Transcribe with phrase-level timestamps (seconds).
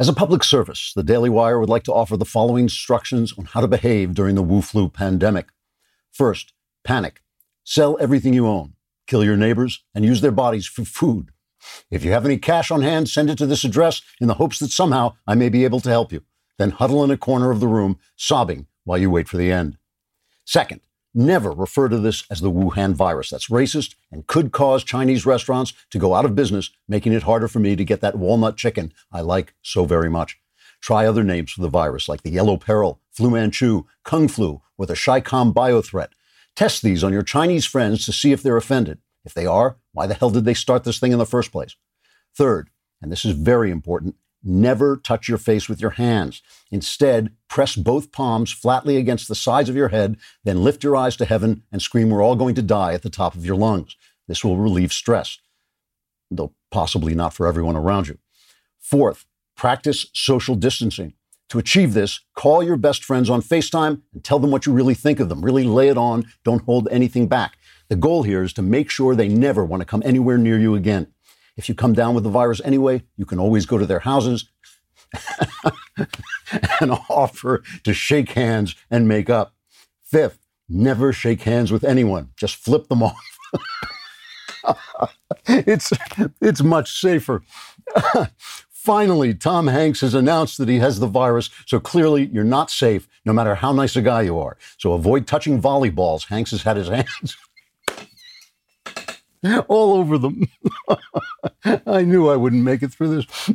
[0.00, 3.46] As a public service, the Daily Wire would like to offer the following instructions on
[3.46, 5.48] how to behave during the Wu flu pandemic.
[6.12, 6.52] First,
[6.84, 7.20] panic.
[7.64, 8.74] Sell everything you own,
[9.08, 11.32] kill your neighbors, and use their bodies for food.
[11.90, 14.60] If you have any cash on hand, send it to this address in the hopes
[14.60, 16.22] that somehow I may be able to help you.
[16.58, 19.78] Then huddle in a corner of the room, sobbing while you wait for the end.
[20.44, 20.80] Second,
[21.14, 23.30] never refer to this as the Wuhan virus.
[23.30, 27.48] That's racist and could cause Chinese restaurants to go out of business, making it harder
[27.48, 30.38] for me to get that walnut chicken I like so very much.
[30.80, 34.86] Try other names for the virus like the yellow peril, flu Manchu, kung flu, or
[34.86, 36.08] the ChiCom biothreat.
[36.54, 38.98] Test these on your Chinese friends to see if they're offended.
[39.24, 41.76] If they are, why the hell did they start this thing in the first place?
[42.36, 42.70] Third,
[43.02, 46.42] and this is very important, never touch your face with your hands.
[46.70, 51.16] Instead, press both palms flatly against the sides of your head, then lift your eyes
[51.16, 53.96] to heaven and scream, We're all going to die at the top of your lungs.
[54.26, 55.38] This will relieve stress,
[56.30, 58.18] though possibly not for everyone around you.
[58.78, 61.14] Fourth, practice social distancing.
[61.50, 64.94] To achieve this, call your best friends on FaceTime and tell them what you really
[64.94, 65.42] think of them.
[65.42, 66.26] Really lay it on.
[66.44, 67.56] Don't hold anything back.
[67.88, 70.74] The goal here is to make sure they never want to come anywhere near you
[70.74, 71.06] again.
[71.58, 74.48] If you come down with the virus anyway, you can always go to their houses
[76.80, 79.54] and offer to shake hands and make up.
[80.04, 82.30] Fifth, never shake hands with anyone.
[82.36, 83.20] Just flip them off.
[85.48, 85.92] it's,
[86.40, 87.42] it's much safer.
[88.70, 93.08] Finally, Tom Hanks has announced that he has the virus, so clearly you're not safe
[93.24, 94.56] no matter how nice a guy you are.
[94.78, 96.28] So avoid touching volleyballs.
[96.28, 97.36] Hanks has had his hands
[99.68, 100.46] all over them.
[101.86, 103.50] I knew I wouldn't make it through this.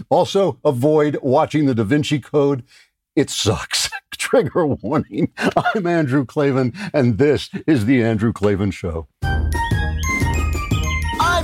[0.10, 2.64] also, avoid watching the Da Vinci Code.
[3.16, 3.90] It sucks.
[4.12, 5.32] Trigger warning.
[5.56, 9.06] I'm Andrew Klavan, and this is The Andrew Klavan Show.
[9.22, 9.50] I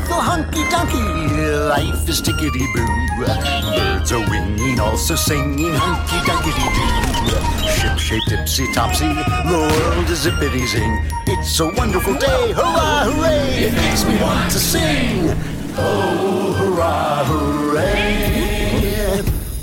[0.09, 1.69] hunky dunky.
[1.69, 3.25] Life is tickety boo.
[3.25, 7.60] Birds are winging, also singing hunky dunky doo.
[7.81, 9.09] Ship shaped tipsy topsy.
[9.09, 11.03] The world is zippity zing.
[11.27, 12.53] It's a wonderful day.
[12.53, 13.65] Hurrah, hooray!
[13.65, 15.31] It makes me want to sing.
[15.79, 19.23] Oh, hurrah, hooray!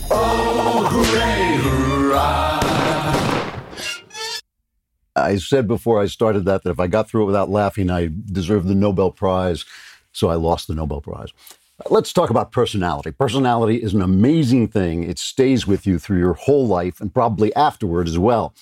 [0.10, 2.60] Oh, hooray, hurrah!
[5.16, 8.10] I said before I started that that if I got through it without laughing, I
[8.32, 9.64] deserved the Nobel Prize.
[10.12, 11.30] So I lost the Nobel Prize.
[11.86, 13.12] Let's talk about personality.
[13.12, 15.04] Personality is an amazing thing.
[15.04, 18.56] It stays with you through your whole life and probably afterward as well.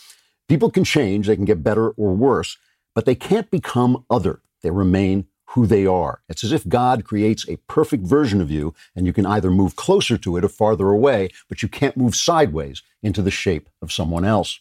[0.50, 2.58] People can change, they can get better or worse,
[2.94, 4.42] but they can't become other.
[4.64, 6.24] They remain who they are.
[6.28, 9.78] It's as if God creates a perfect version of you, and you can either move
[9.78, 13.94] closer to it or farther away, but you can't move sideways into the shape of
[13.94, 14.60] someone else.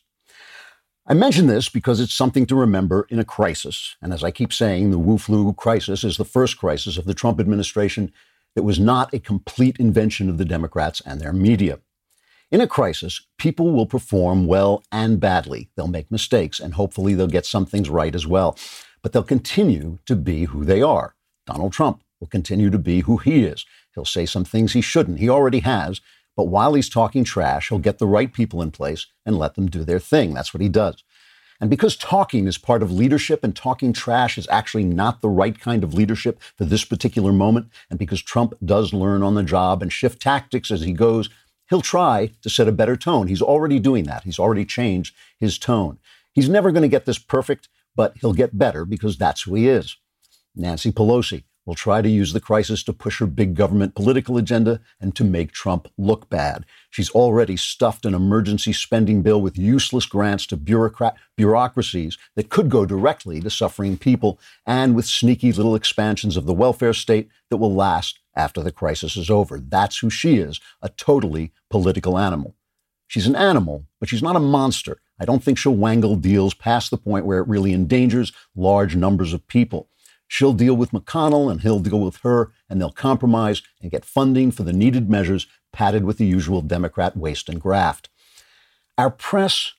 [1.09, 3.97] I mention this because it's something to remember in a crisis.
[4.00, 7.15] And as I keep saying, the Wu flu crisis is the first crisis of the
[7.15, 8.12] Trump administration
[8.54, 11.81] that was not a complete invention of the Democrats and their media.
[12.50, 15.70] In a crisis, people will perform well and badly.
[15.76, 18.56] They'll make mistakes, and hopefully they'll get some things right as well.
[19.03, 21.16] But they'll continue to be who they are.
[21.47, 23.66] Donald Trump will continue to be who he is.
[23.94, 25.19] He'll say some things he shouldn't.
[25.19, 26.00] He already has.
[26.36, 29.66] But while he's talking trash, he'll get the right people in place and let them
[29.69, 30.34] do their thing.
[30.34, 31.03] That's what he does.
[31.65, 35.59] And because talking is part of leadership and talking trash is actually not the right
[35.59, 39.81] kind of leadership for this particular moment, and because Trump does learn on the job
[39.81, 41.31] and shift tactics as he goes,
[41.71, 43.29] he'll try to set a better tone.
[43.29, 44.25] He's already doing that.
[44.25, 45.99] He's already changed his tone.
[46.35, 49.67] He's never going to get this perfect, but he'll get better because that's who he
[49.67, 49.97] is.
[50.55, 54.81] Nancy Pelosi will try to use the crisis to push her big government political agenda
[55.01, 56.65] and to make Trump look bad.
[56.91, 62.69] She's already stuffed an emergency spending bill with useless grants to bureaucrat- bureaucracies that could
[62.69, 67.57] go directly to suffering people and with sneaky little expansions of the welfare state that
[67.57, 69.59] will last after the crisis is over.
[69.59, 72.55] That's who she is, a totally political animal.
[73.07, 74.99] She's an animal, but she's not a monster.
[75.21, 79.33] I don't think she'll wangle deals past the point where it really endangers large numbers
[79.33, 79.89] of people.
[80.34, 84.50] She'll deal with McConnell and he'll deal with her, and they'll compromise and get funding
[84.50, 88.09] for the needed measures padded with the usual Democrat waste and graft.
[88.98, 89.75] Our press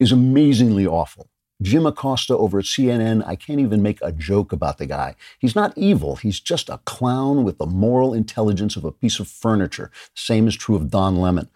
[0.00, 1.30] is amazingly awful.
[1.62, 5.14] Jim Acosta over at CNN, I can't even make a joke about the guy.
[5.38, 6.16] He's not evil.
[6.16, 9.92] He's just a clown with the moral intelligence of a piece of furniture.
[10.16, 11.48] Same is true of Don Lemon.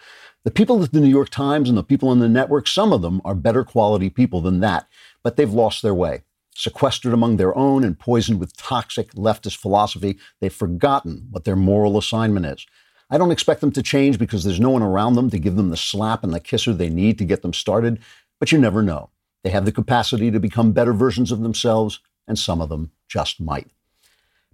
[0.45, 3.03] The people at the New York Times and the people on the network, some of
[3.03, 4.87] them are better quality people than that,
[5.25, 6.23] but they've lost their way
[6.55, 11.99] sequestered among their own and poisoned with toxic leftist philosophy, they've forgotten what their moral
[11.99, 12.67] assignment is.
[13.11, 15.71] I don't expect them to change because there's no one around them to give them
[15.71, 17.99] the slap and the kisser they need to get them started,
[18.41, 19.11] but you never know.
[19.43, 23.41] They have the capacity to become better versions of themselves, and some of them just
[23.41, 23.69] might.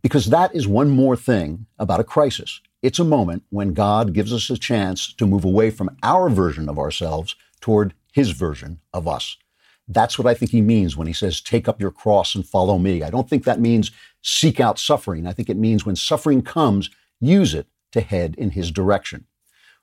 [0.03, 2.61] Because that is one more thing about a crisis.
[2.83, 6.69] It's a moment when God gives us a chance to move away from our version
[6.69, 9.37] of ourselves toward his version of us.
[9.93, 12.79] That's what I think he means when he says, take up your cross and follow
[12.79, 13.03] me.
[13.03, 13.91] I don't think that means
[14.23, 15.27] seek out suffering.
[15.27, 16.91] I think it means when suffering comes,
[17.21, 19.27] use it to head in his direction.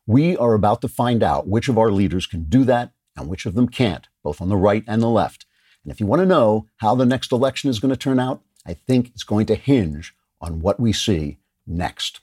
[0.05, 3.45] We are about to find out which of our leaders can do that and which
[3.45, 5.45] of them can't, both on the right and the left.
[5.83, 8.41] And if you want to know how the next election is going to turn out,
[8.65, 12.21] I think it's going to hinge on what we see next.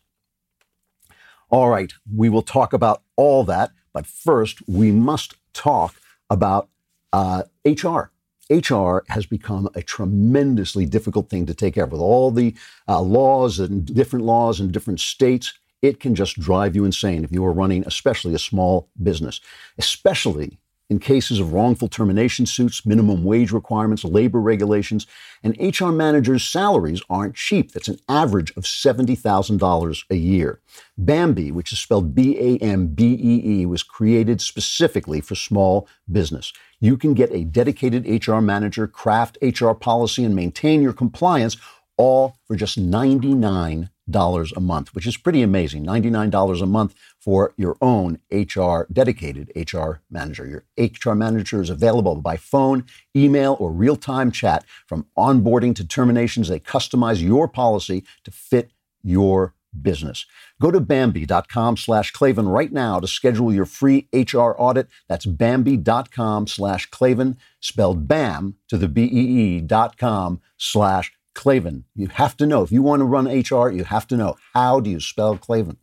[1.51, 5.97] All right, we will talk about all that, but first we must talk
[6.31, 6.71] about
[7.15, 8.11] uh, HR.
[8.51, 11.93] HR has become a tremendously difficult thing to take care of.
[11.93, 12.55] With all the
[12.89, 17.31] uh, laws and different laws in different states, it can just drive you insane if
[17.31, 19.41] you are running, especially a small business,
[19.79, 20.59] especially
[20.94, 25.08] in cases of wrongful termination suits, minimum wage requirements, labor regulations,
[25.43, 27.73] and HR managers' salaries aren't cheap.
[27.73, 30.61] That's an average of $70,000 a year.
[30.96, 35.88] Bambee, which is spelled B A M B E E, was created specifically for small
[36.11, 36.52] business.
[36.79, 41.56] You can get a dedicated HR manager, craft HR policy, and maintain your compliance
[41.96, 45.85] all for just 99 dollars a month, which is pretty amazing.
[45.85, 50.47] $99 a month for your own HR, dedicated HR manager.
[50.47, 52.85] Your HR manager is available by phone,
[53.17, 56.49] email, or real time chat from onboarding to terminations.
[56.49, 58.73] They customize your policy to fit
[59.03, 60.27] your business.
[60.61, 64.89] Go to Bambee.com slash Klavan right now to schedule your free HR audit.
[65.09, 71.85] That's Bambee.com slash Klavan, spelled BAM to the B-E-E dot com slash Klavan.
[71.95, 72.63] You have to know.
[72.63, 74.37] If you want to run HR, you have to know.
[74.55, 75.77] How do you spell Klavan?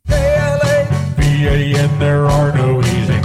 [2.00, 3.22] There are no E's in.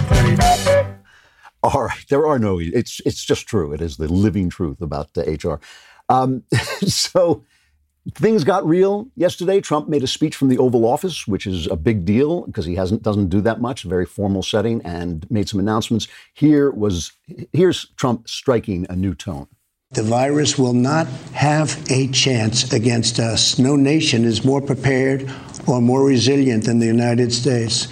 [1.63, 2.59] All right, there are no.
[2.61, 3.73] It's it's just true.
[3.73, 5.61] It is the living truth about the HR.
[6.09, 6.45] Um,
[6.87, 7.45] so
[8.15, 9.61] things got real yesterday.
[9.61, 12.77] Trump made a speech from the Oval Office, which is a big deal because he
[12.77, 13.85] hasn't doesn't do that much.
[13.85, 16.07] A very formal setting, and made some announcements.
[16.35, 17.13] Here was
[17.53, 19.49] here's Trump striking a new tone.
[19.93, 23.57] The virus will not have a chance against us.
[23.57, 25.31] No nation is more prepared
[25.69, 27.87] or more resilient than the United States.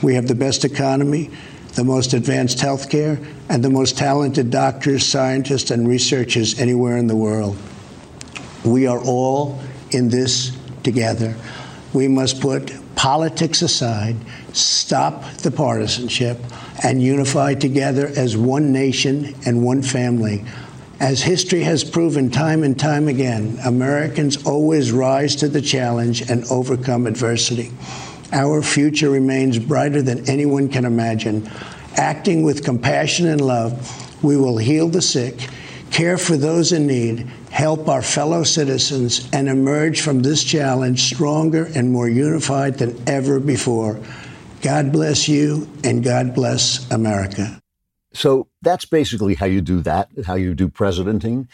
[0.00, 1.28] We have the best economy,
[1.74, 3.18] the most advanced health care,
[3.48, 7.58] and the most talented doctors, scientists, and researchers anywhere in the world.
[8.64, 9.60] We are all
[9.90, 11.34] in this together.
[11.92, 14.14] We must put politics aside,
[14.52, 16.38] stop the partisanship,
[16.84, 20.44] and unify together as one nation and one family.
[21.00, 26.44] As history has proven time and time again, Americans always rise to the challenge and
[26.50, 27.70] overcome adversity.
[28.32, 31.50] Our future remains brighter than anyone can imagine.
[31.96, 35.48] Acting with compassion and love, we will heal the sick,
[35.90, 37.20] care for those in need,
[37.50, 43.40] help our fellow citizens, and emerge from this challenge stronger and more unified than ever
[43.40, 43.98] before.
[44.60, 47.58] God bless you, and God bless America.
[48.12, 51.48] So that's basically how you do that, how you do presidenting.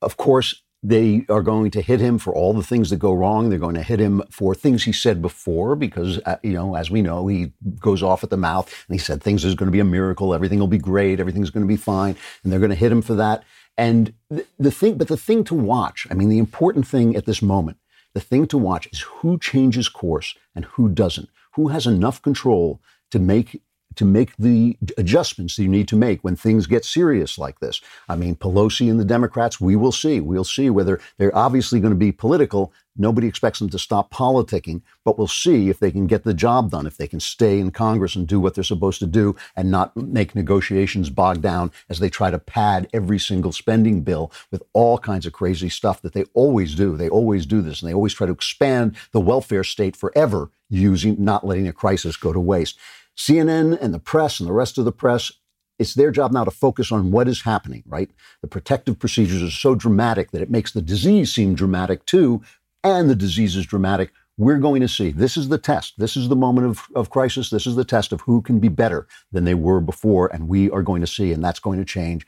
[0.00, 3.48] Of course, they are going to hit him for all the things that go wrong.
[3.48, 6.90] They're going to hit him for things he said before, because, uh, you know, as
[6.90, 9.72] we know, he goes off at the mouth and he said things is going to
[9.72, 10.34] be a miracle.
[10.34, 11.20] Everything will be great.
[11.20, 12.16] Everything's going to be fine.
[12.42, 13.44] And they're going to hit him for that.
[13.78, 17.26] And the, the thing, but the thing to watch, I mean, the important thing at
[17.26, 17.78] this moment,
[18.12, 21.28] the thing to watch is who changes course and who doesn't.
[21.54, 22.80] Who has enough control
[23.12, 23.62] to make
[23.96, 27.80] to make the adjustments that you need to make when things get serious like this.
[28.08, 30.20] I mean, Pelosi and the Democrats, we will see.
[30.20, 32.72] We'll see whether they're obviously going to be political.
[32.96, 36.70] Nobody expects them to stop politicking, but we'll see if they can get the job
[36.70, 39.70] done, if they can stay in Congress and do what they're supposed to do and
[39.70, 44.62] not make negotiations bogged down as they try to pad every single spending bill with
[44.74, 46.96] all kinds of crazy stuff that they always do.
[46.96, 51.16] They always do this and they always try to expand the welfare state forever using
[51.18, 52.78] not letting a crisis go to waste.
[53.16, 55.32] CNN and the press and the rest of the press,
[55.78, 58.10] it's their job now to focus on what is happening, right?
[58.40, 62.42] The protective procedures are so dramatic that it makes the disease seem dramatic too,
[62.84, 64.12] and the disease is dramatic.
[64.38, 65.10] We're going to see.
[65.10, 65.94] This is the test.
[65.98, 67.50] This is the moment of, of crisis.
[67.50, 70.32] This is the test of who can be better than they were before.
[70.32, 72.26] And we are going to see, and that's going to change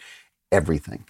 [0.53, 1.05] everything.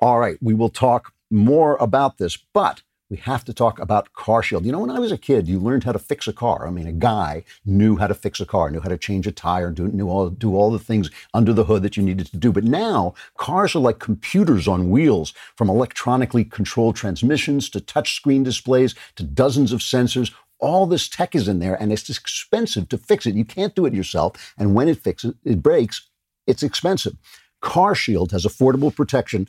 [0.00, 4.64] All right, we will talk more about this, but we have to talk about CarShield.
[4.64, 6.66] You know, when I was a kid, you learned how to fix a car.
[6.66, 9.32] I mean, a guy knew how to fix a car, knew how to change a
[9.32, 12.36] tire, do, knew all, do all the things under the hood that you needed to
[12.36, 12.52] do.
[12.52, 18.94] But now cars are like computers on wheels, from electronically controlled transmissions to touchscreen displays
[19.16, 20.32] to dozens of sensors.
[20.60, 23.34] All this tech is in there, and it's expensive to fix it.
[23.34, 24.54] You can't do it yourself.
[24.56, 26.08] And when it fixes, it breaks,
[26.46, 27.16] it's expensive.
[27.62, 29.48] CarShield has affordable protection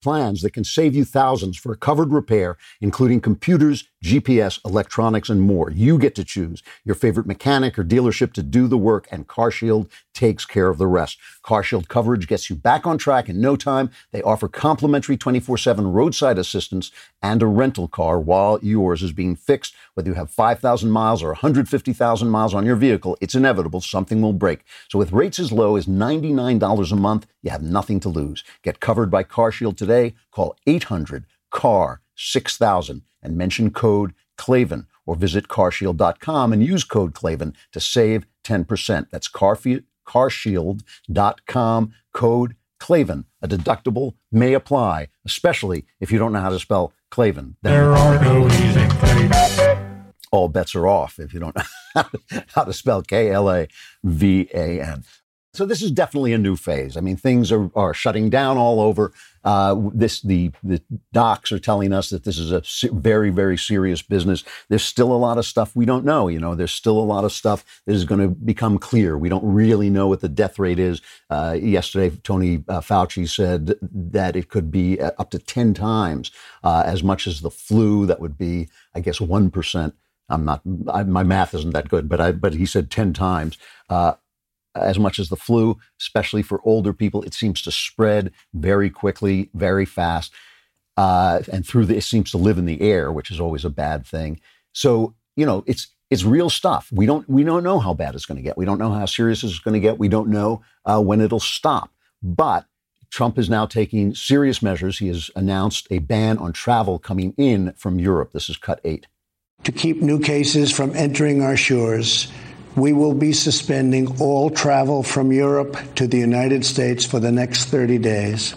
[0.00, 5.42] plans that can save you thousands for a covered repair, including computers, GPS, electronics, and
[5.42, 5.70] more.
[5.70, 9.90] You get to choose your favorite mechanic or dealership to do the work, and CarShield
[10.14, 11.18] takes care of the rest.
[11.44, 13.90] CarShield coverage gets you back on track in no time.
[14.12, 16.90] They offer complimentary 24 7 roadside assistance
[17.22, 19.74] and a rental car while yours is being fixed.
[19.94, 24.32] Whether you have 5,000 miles or 150,000 miles on your vehicle, it's inevitable something will
[24.32, 24.64] break.
[24.88, 28.44] So, with rates as low as $99 a month, you have nothing to lose.
[28.62, 30.14] Get covered by CarShield today.
[30.30, 37.54] Call 800 CAR 6000 and mention code Klavan or visit carshield.com and use code Klavan
[37.72, 39.06] to save 10%.
[39.10, 43.24] That's carfi- carshield.com code Klavan.
[43.42, 47.56] A deductible may apply, especially if you don't know how to spell Klavan.
[47.62, 50.04] There are no in Clayton.
[50.32, 52.02] all bets are off if you don't know
[52.54, 53.68] how to spell K L A
[54.04, 55.04] V A N.
[55.52, 56.96] So this is definitely a new phase.
[56.96, 59.12] I mean, things are, are shutting down all over.
[59.42, 60.80] Uh, this the the
[61.12, 64.44] docs are telling us that this is a very very serious business.
[64.68, 66.28] There's still a lot of stuff we don't know.
[66.28, 69.18] You know, there's still a lot of stuff that is going to become clear.
[69.18, 71.00] We don't really know what the death rate is.
[71.30, 76.30] Uh, yesterday, Tony uh, Fauci said that it could be uh, up to ten times
[76.62, 78.06] uh, as much as the flu.
[78.06, 79.94] That would be, I guess, one percent.
[80.28, 80.60] I'm not.
[80.86, 82.30] I, my math isn't that good, but I.
[82.30, 83.58] But he said ten times.
[84.74, 87.22] As much as the flu, especially for older people.
[87.22, 90.32] It seems to spread very quickly, very fast,
[90.96, 93.70] uh, and through the, it seems to live in the air, which is always a
[93.70, 94.40] bad thing.
[94.72, 96.88] So you know, it's it's real stuff.
[96.92, 98.58] We don't we don't know how bad it's going to get.
[98.58, 99.98] We don't know how serious it's going to get.
[99.98, 101.90] We don't know uh, when it'll stop.
[102.22, 102.66] But
[103.10, 104.98] Trump is now taking serious measures.
[104.98, 108.32] He has announced a ban on travel coming in from Europe.
[108.32, 109.06] This is cut eight.
[109.64, 112.30] To keep new cases from entering our shores,
[112.76, 117.66] we will be suspending all travel from Europe to the United States for the next
[117.66, 118.54] 30 days.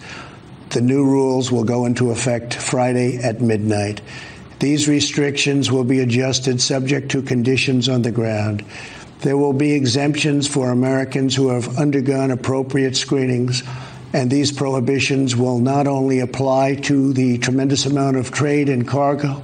[0.70, 4.00] The new rules will go into effect Friday at midnight.
[4.60, 8.64] These restrictions will be adjusted subject to conditions on the ground.
[9.20, 13.62] There will be exemptions for Americans who have undergone appropriate screenings,
[14.12, 19.42] and these prohibitions will not only apply to the tremendous amount of trade and cargo,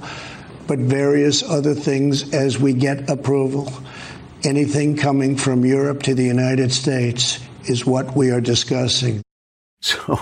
[0.67, 3.71] but various other things as we get approval.
[4.43, 9.21] Anything coming from Europe to the United States is what we are discussing.
[9.83, 10.19] So,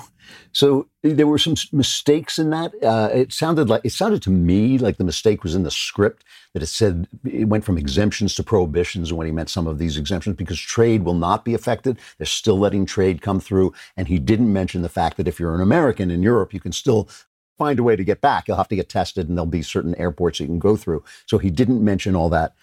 [0.51, 2.73] so there were some mistakes in that.
[2.83, 6.23] Uh, it sounded like it sounded to me like the mistake was in the script
[6.53, 9.97] that it said it went from exemptions to prohibitions when he meant some of these
[9.97, 11.99] exemptions because trade will not be affected.
[12.17, 15.55] They're still letting trade come through, and he didn't mention the fact that if you're
[15.55, 17.09] an American in Europe, you can still
[17.57, 18.47] find a way to get back.
[18.47, 21.03] You'll have to get tested, and there'll be certain airports you can go through.
[21.25, 22.55] So he didn't mention all that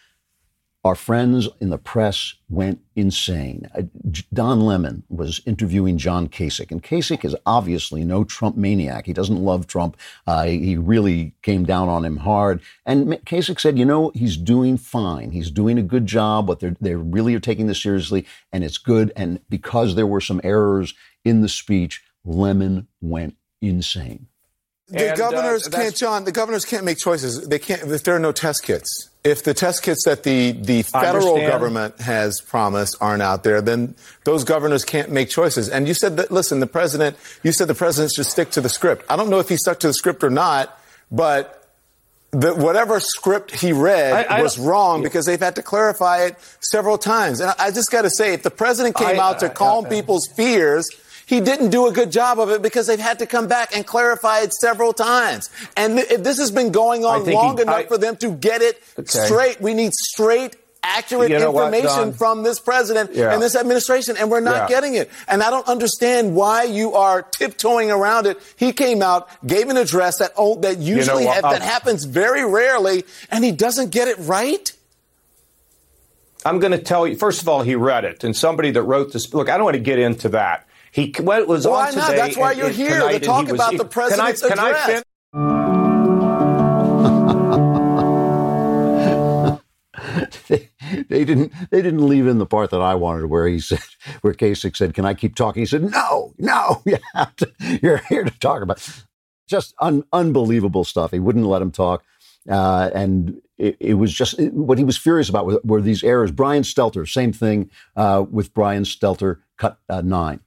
[0.86, 3.68] our friends in the press went insane.
[3.74, 3.82] Uh,
[4.32, 9.04] Don Lemon was interviewing John Kasich, and Kasich is obviously no Trump maniac.
[9.06, 9.96] He doesn't love Trump.
[10.26, 12.62] Uh, he really came down on him hard.
[12.86, 15.32] And Kasich said, you know, he's doing fine.
[15.32, 18.78] He's doing a good job, but they're, they really are taking this seriously, and it's
[18.78, 19.12] good.
[19.16, 24.28] And because there were some errors in the speech, Lemon went insane.
[24.88, 26.24] The And, uh, governors that's- can't, John.
[26.24, 27.48] The governors can't make choices.
[27.48, 29.10] They can't if there are no test kits.
[29.26, 33.94] If the test kits that the the federal government has promised aren't out there, then
[34.24, 35.68] those governors can't make choices.
[35.68, 36.30] And you said that.
[36.30, 37.16] Listen, the president.
[37.42, 39.04] You said the president should stick to the script.
[39.10, 40.78] I don't know if he stuck to the script or not,
[41.10, 41.62] but
[42.30, 46.36] the, whatever script he read I- I was wrong because they've had to clarify it
[46.60, 47.40] several times.
[47.40, 50.26] And I, I just got to say, if the president came out to calm people's
[50.36, 50.86] fears,
[51.26, 53.84] he didn't do a good job of it because they've had to come back and
[53.86, 55.50] clarify it several times.
[55.76, 58.62] And th- this has been going on long he- enough I- for them to get
[58.62, 59.24] it Okay.
[59.26, 59.60] straight.
[59.60, 60.56] We need straight.
[60.88, 62.12] Accurate You know information Don?
[62.12, 63.32] from this president Yeah.
[63.32, 64.76] and this administration, and we're not Yeah.
[64.76, 65.10] getting it.
[65.26, 68.38] And I don't understand why you are tiptoeing around it.
[68.54, 72.44] He came out, gave an address that oh, that usually what, ha- that happens very
[72.44, 74.70] rarely, and he doesn't get it right.
[76.44, 77.16] I'm going to tell you.
[77.16, 79.34] First of all, he read it, and somebody that wrote this.
[79.34, 80.66] Look, I don't want to get into that.
[80.96, 82.06] He well, it was Why on not?
[82.06, 82.16] today.
[82.16, 83.90] That's why and- you're and here, tonight, to talk he was- about the can I-
[83.90, 84.86] president's can I address.
[84.86, 85.02] fin-
[90.48, 90.70] they,
[91.10, 93.80] they didn't they didn't leave in the part that I wanted where he said
[94.22, 95.60] where Kasich said, Can I keep talking?
[95.62, 98.86] He said, No, no, you have to, you're here to talk about
[99.46, 101.10] just un, unbelievable stuff.
[101.10, 102.04] He wouldn't let him talk.
[102.48, 106.02] Uh, and it, it was just it- what he was furious about were, were these
[106.02, 106.30] errors.
[106.30, 110.40] Brian Stelter, same thing uh, with Brian Stelter, cut uh, nine.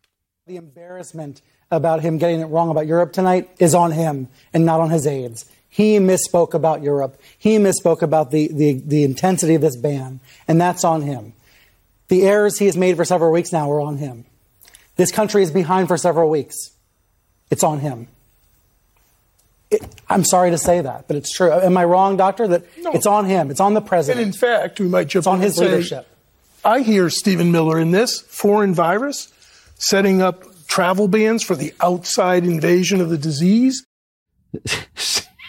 [0.50, 4.79] The embarrassment about him getting it wrong about Europe tonight is on him and not
[4.79, 5.46] on his aides.
[5.70, 7.22] He misspoke about Europe.
[7.38, 11.34] He misspoke about the, the, the intensity of this ban, and that's on him.
[12.08, 14.25] The errors he has made for several weeks now are on him.
[14.96, 16.56] This country is behind for several weeks.
[17.51, 18.08] It's on him.
[19.70, 21.51] It, I'm sorry to say that, but it's true.
[21.51, 22.48] Am I wrong, Doctor?
[22.48, 22.94] That No.
[22.94, 23.51] it's on him.
[23.51, 24.25] It's on the president.
[24.25, 26.08] And in fact, we might jump it's on his say, leadership.
[26.65, 29.32] I hear Stephen Miller in this foreign virus
[29.79, 33.86] setting up travel bans for the outside invasion of the disease.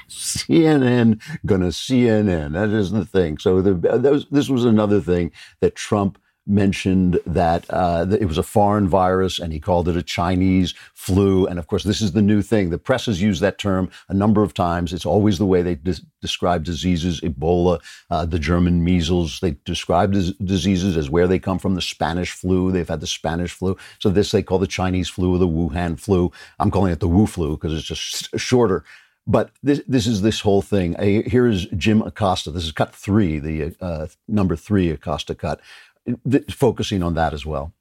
[0.08, 2.52] CNN gonna CNN.
[2.52, 3.38] That isn't the thing.
[3.38, 6.18] So the, uh, that was, this was another thing that Trump
[6.50, 10.75] mentioned that, uh, that it was a foreign virus and he called it a Chinese
[10.95, 11.47] flu.
[11.47, 12.71] And of course, this is the new thing.
[12.71, 14.92] The press has used that term a number of times.
[14.92, 17.80] It's always the way they des- describe diseases, Ebola,
[18.11, 19.40] uh, the German measles.
[19.40, 21.75] They describe dis- diseases as where they come from.
[21.75, 22.73] The Spanish flu.
[22.73, 23.76] They've had the Spanish flu.
[24.00, 26.33] So this they call the Chinese flu or the Wuhan flu.
[26.59, 28.85] I'm calling it the Wu flu because it's just shorter.
[29.26, 30.97] But this, this is this whole thing.
[31.00, 32.50] Here is Jim Acosta.
[32.50, 35.61] This is cut three, the uh, number three Acosta cut,
[36.28, 37.73] th- focusing on that as well.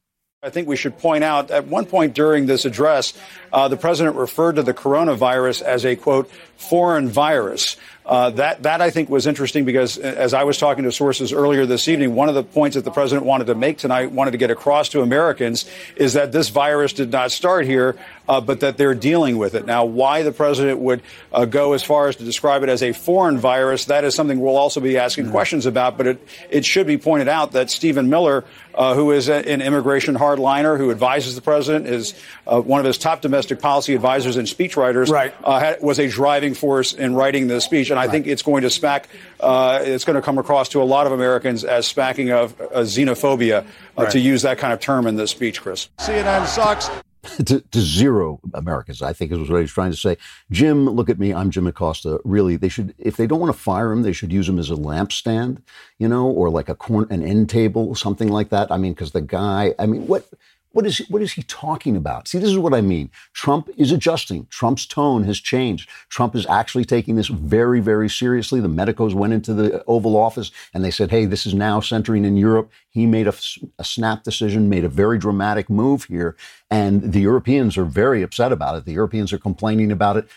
[0.42, 3.12] I think we should point out at one point during this address,
[3.52, 7.76] uh, the president referred to the coronavirus as a quote foreign virus.
[8.06, 11.64] Uh, that that I think was interesting because as I was talking to sources earlier
[11.64, 14.38] this evening, one of the points that the president wanted to make tonight, wanted to
[14.38, 15.64] get across to Americans,
[15.94, 17.94] is that this virus did not start here,
[18.28, 19.84] uh, but that they're dealing with it now.
[19.84, 21.02] Why the president would
[21.32, 24.40] uh, go as far as to describe it as a foreign virus, that is something
[24.40, 25.96] we'll also be asking questions about.
[25.96, 29.62] But it it should be pointed out that Stephen Miller, uh, who is a, an
[29.62, 32.14] immigration hardliner who advises the president, is
[32.48, 35.32] uh, one of his top domestic policy advisors and speechwriters, Right.
[35.44, 37.90] uh, had, was a driving force in writing the speech.
[37.90, 39.08] And I think it's going to smack,
[39.40, 42.80] uh, it's going to come across to a lot of Americans as smacking of uh,
[42.80, 43.66] xenophobia,
[43.96, 45.88] uh, to use that kind of term in this speech, Chris.
[45.98, 46.90] CNN sucks.
[47.44, 50.16] to, to zero Americans, I think is what he's trying to say.
[50.50, 51.34] Jim, look at me.
[51.34, 52.18] I'm Jim Acosta.
[52.24, 54.70] Really, they should, if they don't want to fire him, they should use him as
[54.70, 55.62] a lampstand,
[55.98, 58.72] you know, or like a corn, an end table, something like that.
[58.72, 60.26] I mean, because the guy, I mean, what,
[60.72, 62.28] what is what is he talking about?
[62.28, 63.10] See, this is what I mean.
[63.32, 64.46] Trump is adjusting.
[64.50, 65.88] Trump's tone has changed.
[66.08, 68.60] Trump is actually taking this very, very seriously.
[68.60, 72.24] The medicos went into the Oval Office and they said, "Hey, this is now centering
[72.24, 73.34] in Europe." He made a,
[73.78, 76.36] a snap decision, made a very dramatic move here,
[76.70, 78.84] and the Europeans are very upset about it.
[78.84, 80.28] The Europeans are complaining about it.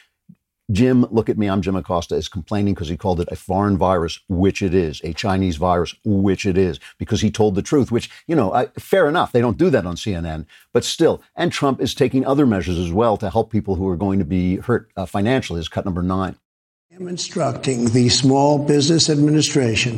[0.71, 1.47] Jim, look at me.
[1.47, 2.15] I'm Jim Acosta.
[2.15, 5.93] Is complaining because he called it a foreign virus, which it is, a Chinese virus,
[6.06, 7.91] which it is, because he told the truth.
[7.91, 9.32] Which you know, I, fair enough.
[9.32, 11.21] They don't do that on CNN, but still.
[11.36, 14.26] And Trump is taking other measures as well to help people who are going to
[14.26, 15.60] be hurt uh, financially.
[15.60, 16.38] Is cut number nine.
[16.95, 19.97] I'm instructing the Small Business Administration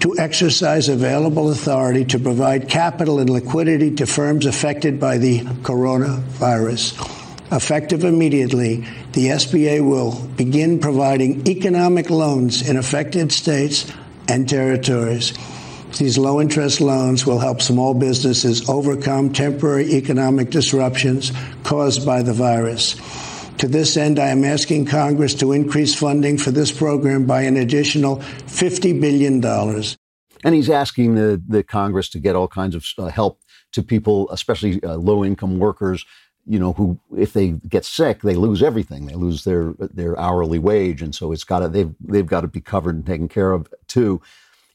[0.00, 7.23] to exercise available authority to provide capital and liquidity to firms affected by the coronavirus.
[7.52, 13.90] Effective immediately, the SBA will begin providing economic loans in affected states
[14.28, 15.34] and territories.
[15.98, 21.30] These low interest loans will help small businesses overcome temporary economic disruptions
[21.62, 22.96] caused by the virus.
[23.58, 27.56] To this end, I am asking Congress to increase funding for this program by an
[27.56, 29.44] additional $50 billion.
[30.42, 33.40] And he's asking the, the Congress to get all kinds of uh, help
[33.72, 36.04] to people, especially uh, low income workers,
[36.46, 39.06] you know, who if they get sick, they lose everything.
[39.06, 42.48] They lose their their hourly wage, and so it's got to they've they've got to
[42.48, 44.20] be covered and taken care of too.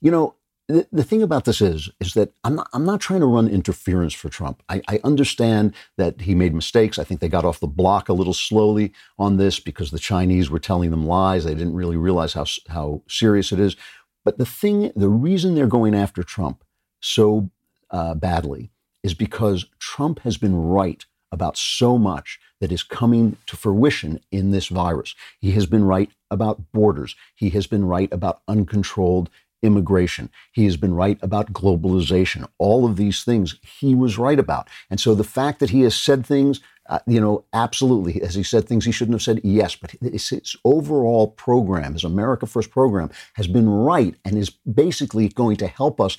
[0.02, 0.36] You know,
[0.68, 3.48] the, the thing about this is is that I'm not I'm not trying to run
[3.48, 4.64] interference for Trump.
[4.70, 7.00] I, I understand that he made mistakes.
[7.00, 10.50] I think they got off the block a little slowly on this because the Chinese
[10.50, 11.44] were telling them lies.
[11.44, 13.76] They didn't really realize how how serious it is.
[14.24, 16.64] But the thing, the reason they're going after Trump
[17.02, 17.50] so
[17.90, 23.56] uh, badly is because Trump has been right about so much that is coming to
[23.56, 25.16] fruition in this virus.
[25.40, 27.16] He has been right about borders.
[27.36, 29.30] He has been right about uncontrolled
[29.62, 30.30] immigration.
[30.52, 32.48] He has been right about globalization.
[32.58, 34.70] All of these things he was right about.
[34.90, 38.44] And so the fact that he has said things, uh, you know, absolutely, as he
[38.44, 39.42] said things he shouldn't have said?
[39.44, 39.76] Yes.
[39.76, 45.30] But his, his overall program, his America First program, has been right and is basically
[45.30, 46.18] going to help us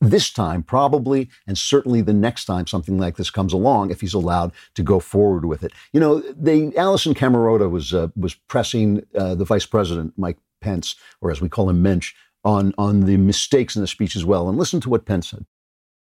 [0.00, 4.14] this time probably and certainly the next time something like this comes along if he's
[4.14, 5.72] allowed to go forward with it.
[5.92, 10.96] You know they Alisyn Camerota was uh, was pressing uh, the vice president Mike Pence
[11.20, 14.48] or as we call him Mensch on on the mistakes in the speech as well.
[14.48, 15.44] And listen to what Pence said.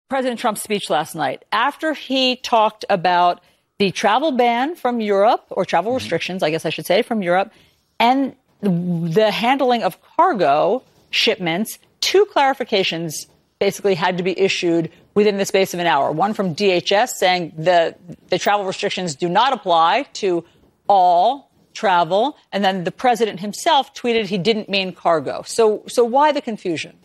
[0.08, 3.42] President Trump's speech last night after he talked about
[3.78, 7.52] the travel ban from Europe or travel restrictions I guess I should say from Europe
[7.98, 13.26] and the handling of cargo shipments two clarifications
[13.62, 16.10] basically had to be issued within the space of an hour.
[16.10, 17.94] One from DHS saying the,
[18.28, 20.44] the travel restrictions do not apply to
[20.88, 22.36] all travel.
[22.50, 25.42] And then the president himself tweeted he didn't mean cargo.
[25.46, 26.96] So, so why the confusion?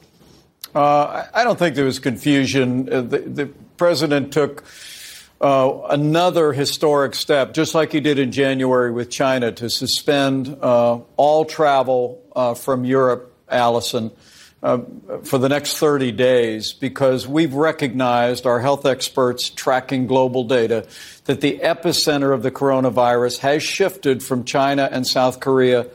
[0.73, 2.91] Uh, I don't think there was confusion.
[2.91, 3.45] Uh, the, the
[3.77, 4.63] president took
[5.39, 10.97] uh, another historic step, just like he did in January with China, to suspend uh,
[11.17, 14.11] all travel uh, from Europe, Alisyn,
[14.63, 14.79] uh,
[15.23, 20.87] for the next 30 days, because we've recognized, our health experts tracking global data,
[21.25, 25.87] that the epicenter of the coronavirus has shifted from China and South Korea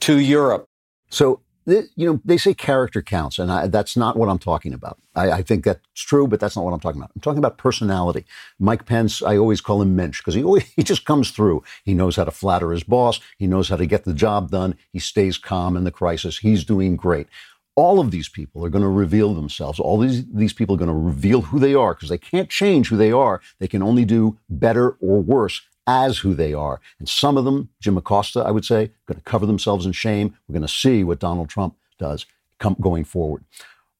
[0.00, 0.66] to Europe.
[1.10, 4.98] So you know, they say character counts, and I, that's not what I'm talking about.
[5.14, 7.12] I, I, think that's true, but that's not what I'm talking about.
[7.14, 8.24] I'm talking about personality.
[8.58, 11.62] Mike Pence, I always call him Mensch because he always, he just comes through.
[11.84, 13.20] He knows how to flatter his boss.
[13.38, 14.76] He knows how to get the job done.
[14.92, 16.38] He stays calm in the crisis.
[16.38, 17.28] He's doing great.
[17.76, 19.78] All of these people are going to reveal themselves.
[19.80, 22.88] All these these people are going to reveal who they are because they can't change
[22.88, 23.40] who they are.
[23.58, 26.80] They can only do better or worse as who they are.
[26.98, 29.92] And some of them, Jim Acosta, I would say, are going to cover themselves in
[29.92, 30.36] shame.
[30.46, 32.26] We're going to see what Donald Trump does
[32.58, 33.44] come, going forward.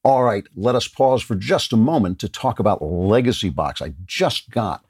[0.02, 3.82] All right, let us pause for just a moment to talk about Legacy Box.
[3.82, 4.84] I just got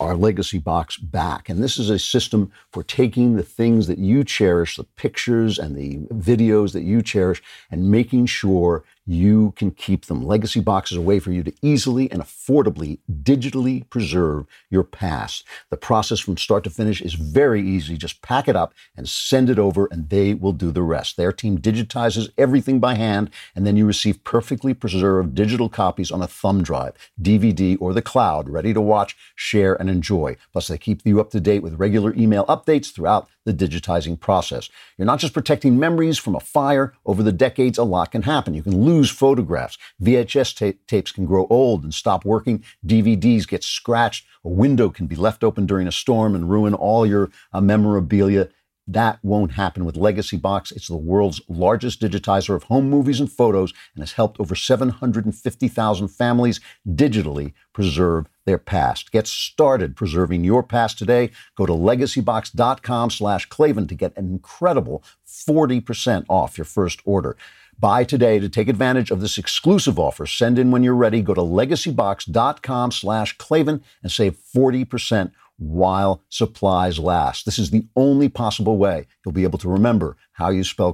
[0.00, 1.48] our legacy box back.
[1.48, 5.76] And this is a system for taking the things that you cherish, the pictures and
[5.76, 10.24] the videos that you cherish, and making sure you can keep them.
[10.24, 15.44] Legacy Box is a way for you to easily and affordably digitally preserve your past.
[15.70, 17.96] The process from start to finish is very easy.
[17.96, 21.16] Just pack it up and send it over, and they will do the rest.
[21.16, 26.22] Their team digitizes everything by hand, and then you receive perfectly preserved digital copies on
[26.22, 30.36] a thumb drive, DVD, or the cloud, ready to watch, share, and enjoy.
[30.52, 34.68] Plus, they keep you up to date with regular email updates throughout the digitizing process.
[34.96, 36.94] You're not just protecting memories from a fire.
[37.04, 38.54] Over the decades, a lot can happen.
[38.54, 39.78] You can lose photographs.
[40.02, 42.64] VHS ta- tapes can grow old and stop working.
[42.86, 44.26] DVDs get scratched.
[44.44, 48.48] A window can be left open during a storm and ruin all your uh, memorabilia.
[48.86, 50.70] That won't happen with Legacy Box.
[50.70, 56.08] It's the world's largest digitizer of home movies and photos and has helped over 750,000
[56.08, 59.10] families digitally preserve their past.
[59.10, 61.30] Get started preserving your past today.
[61.56, 67.36] Go to legacybox.com slash Klavan to get an incredible 40% off your first order.
[67.78, 70.26] Buy today to take advantage of this exclusive offer.
[70.26, 71.22] Send in when you're ready.
[71.22, 77.44] Go to legacybox.com slash Klavan and save 40% while supplies last.
[77.44, 80.92] This is the only possible way you'll be able to remember how you spell.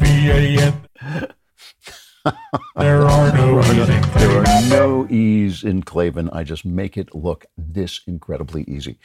[0.00, 0.80] V-A-N.
[2.76, 6.30] There are no E's in There are no E's in Klavan.
[6.30, 8.98] I just make it look this incredibly easy.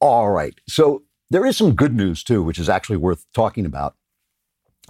[0.00, 0.54] All right.
[0.68, 3.96] So there is some good news too, which is actually worth talking about.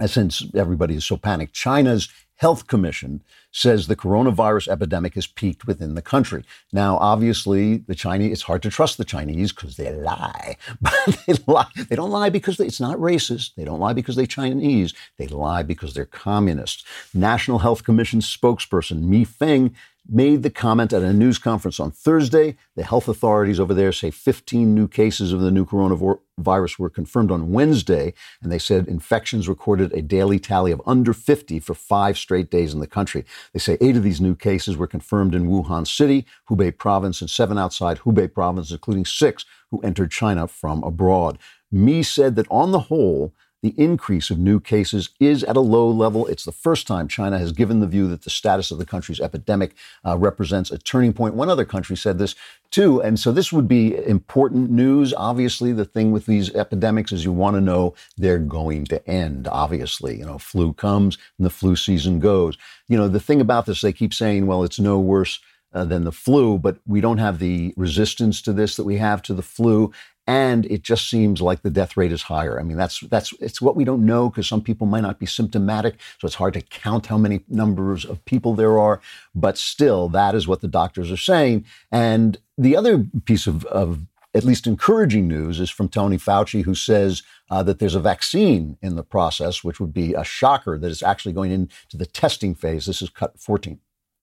[0.04, 5.94] Since everybody is so panicked, China's Health Commission says the coronavirus epidemic has peaked within
[5.94, 6.44] the country.
[6.72, 10.56] Now, obviously, the Chinese, it's hard to trust the Chinese because they lie.
[10.80, 11.70] But they lie.
[11.88, 13.54] They don't lie because they, it's not racist.
[13.54, 14.92] They don't lie because they're Chinese.
[15.18, 16.84] They lie because they're communists.
[17.14, 19.74] National Health Commission spokesperson Mi Feng
[20.08, 22.56] made the comment at a news conference on Thursday.
[22.76, 27.30] The health authorities over there say 15 new cases of the new coronavirus were confirmed
[27.30, 28.12] on Wednesday,
[28.42, 32.74] and they said infections recorded a daily tally of under 50 for five straight days
[32.74, 33.24] in the country.
[33.52, 37.30] They say eight of these new cases were confirmed in Wuhan City, Hubei province, and
[37.30, 41.38] seven outside Hubei province, including six who entered China from abroad.
[41.72, 43.32] Mi said that on the whole,
[43.64, 46.26] the increase of new cases is at a low level.
[46.26, 49.20] It's the first time China has given the view that the status of the country's
[49.20, 49.74] epidemic
[50.04, 51.34] uh, represents a turning point.
[51.34, 52.34] One other country said this
[52.70, 53.00] too.
[53.00, 55.14] And so this would be important news.
[55.14, 59.48] Obviously, the thing with these epidemics is you want to know they're going to end.
[59.48, 62.58] Obviously, you know, flu comes and the flu season goes.
[62.86, 65.40] You know, the thing about this, they keep saying, well, it's no worse.
[65.72, 69.20] Uh, than the flu, but we don't have the resistance to this that we have
[69.20, 69.90] to the flu
[70.26, 72.58] and it just seems like the death rate is higher.
[72.58, 75.26] I mean, that's that's it's what we don't know because some people might not be
[75.26, 79.00] symptomatic, so it's hard to count how many numbers of people there are.
[79.34, 81.66] But still, that is what the doctors are saying.
[81.92, 86.74] And the other piece of, of at least encouraging news is from Tony Fauci, who
[86.74, 90.90] says uh, that there's a vaccine in the process, which would be a shocker that
[90.90, 92.86] it's actually going into the testing phase.
[92.86, 93.78] This is cut 14.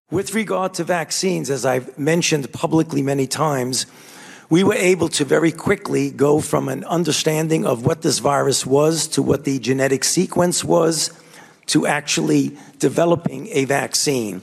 [0.09, 3.85] With regard to vaccines, as I've mentioned publicly many times,
[4.51, 9.07] we were able to very quickly go from an understanding of what this virus was
[9.07, 11.09] to what the genetic sequence was
[11.67, 14.41] to actually developing a vaccine.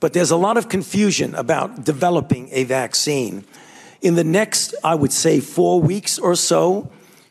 [0.00, 3.44] But there's a lot of confusion about developing a vaccine.
[4.02, 6.90] In the next, I would say, four weeks or so,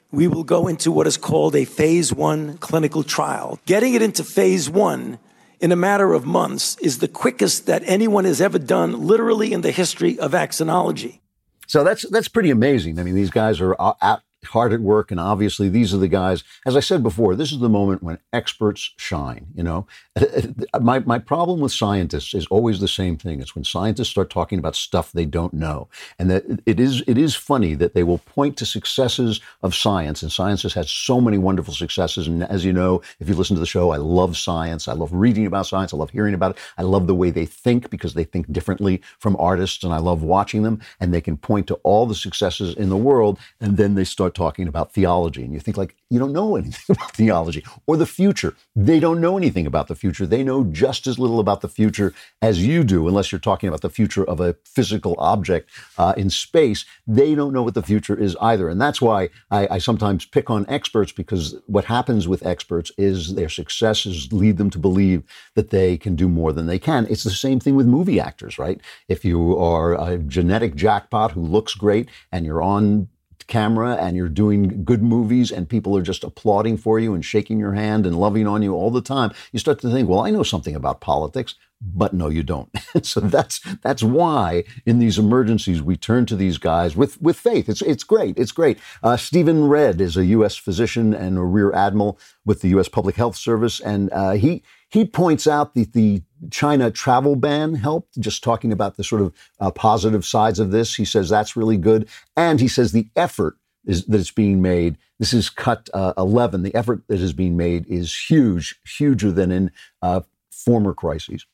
[0.10, 3.60] we will go into what is called a phase one clinical trial.
[3.66, 5.20] Getting it into phase one
[5.60, 9.60] in a matter of months is the quickest that anyone has ever done, literally in
[9.60, 11.20] the history of vaccinology.
[11.68, 13.00] So that's that's pretty amazing.
[13.00, 15.12] I mean, these guys are out hard at work.
[15.12, 18.20] And obviously, these are the guys, as I said before, this is the moment when
[18.32, 19.48] experts shine.
[19.56, 19.88] You know,
[20.82, 23.42] my, my problem with scientists is always the same thing.
[23.42, 25.88] It's when scientists start talking about stuff they don't know.
[26.20, 30.22] And that it is, it is funny that they will point to successes of science.
[30.22, 32.28] And science has had so many wonderful successes.
[32.28, 34.88] And as you know, if you listen to the show, I love science.
[34.88, 35.94] I love reading about science.
[35.94, 36.58] I love hearing about it.
[36.78, 39.84] I love the way they think because they think differently from artists.
[39.84, 40.82] And I love watching them.
[41.00, 43.40] And they can point to all the successes in the world.
[43.60, 45.44] And then they start talking about theology.
[45.44, 48.56] And you think, like, you don't know anything about theology or the future.
[48.76, 50.26] They don't know anything about the future.
[50.26, 53.82] They know just as little about the future as you do, unless you're talking about
[53.82, 56.86] the future of a physical object uh, in space.
[57.08, 58.70] They don't know what the future is either.
[58.70, 63.36] And that's why I, I sometimes pick on experts because what happens with experts is
[63.36, 65.24] their successes lead them to believe
[65.56, 67.08] that they can do more than they can.
[67.10, 68.80] It's the same thing with movie actors, right?
[69.08, 73.08] If you are a genetic jackpot who looks great and you're on
[73.48, 77.60] camera and you're doing good movies and people are just applauding for you and shaking
[77.60, 80.32] your hand and loving on you all the time, you start to think, well, I
[80.32, 81.56] know something about politics.
[81.86, 82.70] But no, you don't.
[83.04, 87.68] so that's that's why in these emergencies we turn to these guys with with faith.
[87.68, 88.38] It's it's great.
[88.38, 88.80] It's great.
[89.02, 90.56] Uh, Stephen Redd is a U.S.
[90.56, 92.88] physician and a rear admiral with the U.S.
[92.88, 98.20] Public Health Service, and uh, he he points out that the China travel ban helped,
[98.20, 100.94] just talking about the sort of uh, positive sides of this.
[100.94, 102.08] He says that's really good.
[102.38, 106.62] And he says the effort is, that is being made, this is cut uh, 11,
[106.62, 109.72] the effort that is being made is huge, huger than in
[110.04, 111.48] uh, former crises.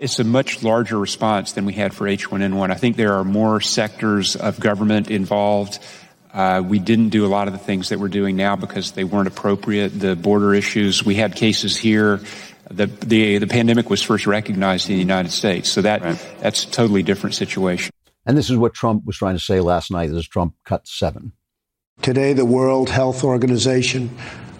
[0.00, 2.72] It's a much larger response than we had for H1N1.
[2.72, 5.78] I think there are more sectors of government involved.
[6.34, 9.04] Uh, we didn't do a lot of the things that we're doing now because they
[9.04, 9.90] weren't appropriate.
[9.90, 12.20] The border issues, we had cases here
[12.76, 15.68] the, the, the pandemic was first recognized in the United States.
[15.68, 16.36] So that, right.
[16.40, 17.92] that's a totally different situation.
[18.24, 21.32] And this is what Trump was trying to say last night as Trump cut seven.
[22.00, 24.10] Today, the World Health Organization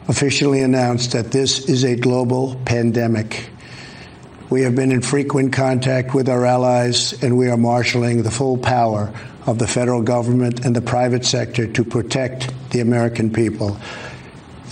[0.08, 3.48] officially announced that this is a global pandemic.
[4.50, 8.58] We have been in frequent contact with our allies, and we are marshaling the full
[8.58, 9.12] power
[9.46, 13.78] of the federal government and the private sector to protect the American people.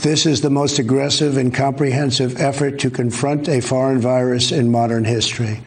[0.02, 5.04] This is the most aggressive and comprehensive effort to confront a foreign virus in modern
[5.04, 5.60] history.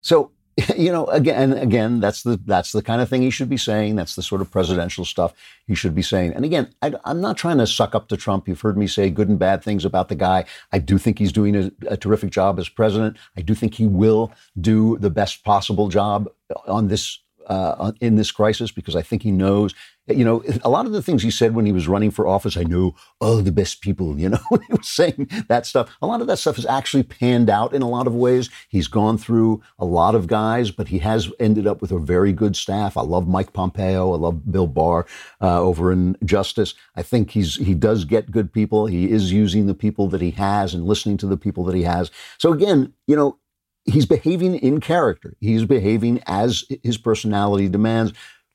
[0.00, 0.30] So,
[0.78, 3.96] you know, again, again, that's the that's the kind of thing he should be saying.
[3.96, 5.34] That's the sort of presidential stuff
[5.66, 6.32] he should be saying.
[6.32, 8.48] And again, I, am not trying to suck up to Trump.
[8.48, 10.46] You've heard me say good and bad things about the guy.
[10.72, 13.18] I do think he's doing a, a terrific job as president.
[13.36, 16.30] I do think he will do the best possible job
[16.66, 17.18] on this
[17.48, 19.74] uh, in this crisis because I think he knows
[20.06, 22.56] you know, a lot of the things he said when he was running for office,
[22.56, 25.90] I know all the best people, you know, he was saying that stuff.
[26.02, 28.50] A lot of that stuff has actually panned out in a lot of ways.
[28.68, 32.32] He's gone through a lot of guys, but he has ended up with a very
[32.32, 32.96] good staff.
[32.96, 34.12] I love Mike Pompeo.
[34.12, 35.06] I love Bill Barr
[35.40, 36.74] uh, over in Justice.
[36.96, 38.86] I think he's he does get good people.
[38.86, 41.82] He is using the people that he has and listening to the people that he
[41.82, 42.10] has.
[42.38, 43.38] So again, you know,
[43.84, 45.36] he's behaving in character.
[45.40, 48.12] He's behaving as his personality demands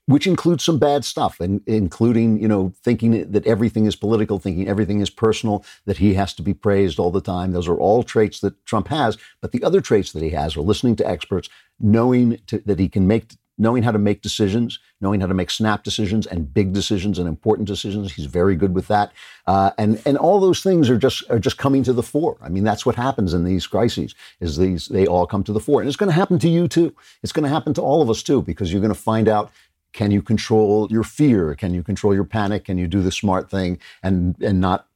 [0.10, 4.68] which includes some bad stuff, and including you know thinking that everything is political, thinking
[4.68, 7.52] everything is personal, that he has to be praised all the time.
[7.52, 9.20] Those are all traits that Trump has.
[9.40, 11.48] But the other traits that he has are listening to experts,
[11.80, 15.52] knowing to, that he can make, knowing how to make decisions, knowing how to make
[15.52, 18.12] snap decisions and big decisions and important decisions.
[18.12, 19.12] He's very good with that,
[19.46, 22.38] uh, and and all those things are just are just coming to the fore.
[22.42, 24.16] I mean, that's what happens in these crises.
[24.40, 26.68] Is these they all come to the fore, and it's going to happen to you
[26.68, 26.96] too.
[27.22, 29.52] It's going to happen to all of us too, because you're going to find out
[29.94, 31.56] can you control your fear?
[31.56, 32.66] Can you control your panic?
[32.66, 34.88] Can you do the smart thing and and not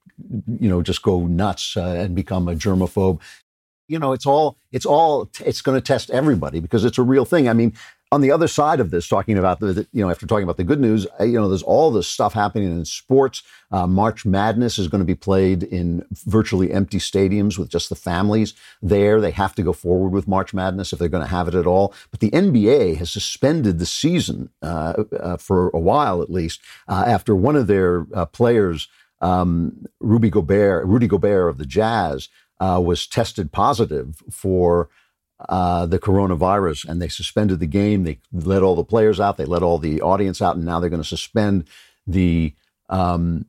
[0.59, 3.19] you know just go nuts uh, and become a germaphobe?
[3.87, 7.25] You know, it's all it's all it's going to test everybody because it's a real
[7.25, 7.49] thing.
[7.49, 7.73] I mean,
[8.13, 10.63] on the other side of this, talking about the, you know, after talking about the
[10.63, 13.41] good news, uh, you know, there's all this stuff happening in sports.
[13.71, 17.95] Uh, March Madness is going to be played in virtually empty stadiums with just the
[17.95, 19.19] families there.
[19.19, 21.65] They have to go forward with March Madness if they're going to have it at
[21.65, 21.91] all.
[22.11, 27.05] But the NBA has suspended the season uh, uh, for a while, at least, uh,
[27.07, 28.89] after one of their uh, players,
[29.21, 34.87] um, Rudy Gobert, Rudy Gobert of the Jazz, was tested positive for
[35.49, 38.03] uh, the coronavirus and they suspended the game.
[38.03, 40.89] They let all the players out, they let all the audience out, and now they're
[40.89, 41.67] going to suspend
[42.07, 42.53] the,
[42.89, 43.45] um,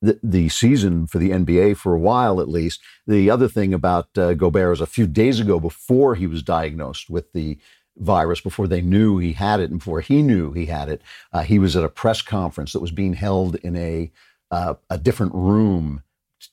[0.00, 2.80] the, the season for the NBA for a while at least.
[3.06, 7.08] The other thing about uh, Gobert is a few days ago, before he was diagnosed
[7.08, 7.58] with the
[7.96, 11.42] virus, before they knew he had it, and before he knew he had it, uh,
[11.42, 14.10] he was at a press conference that was being held in a
[14.50, 16.02] uh, a different room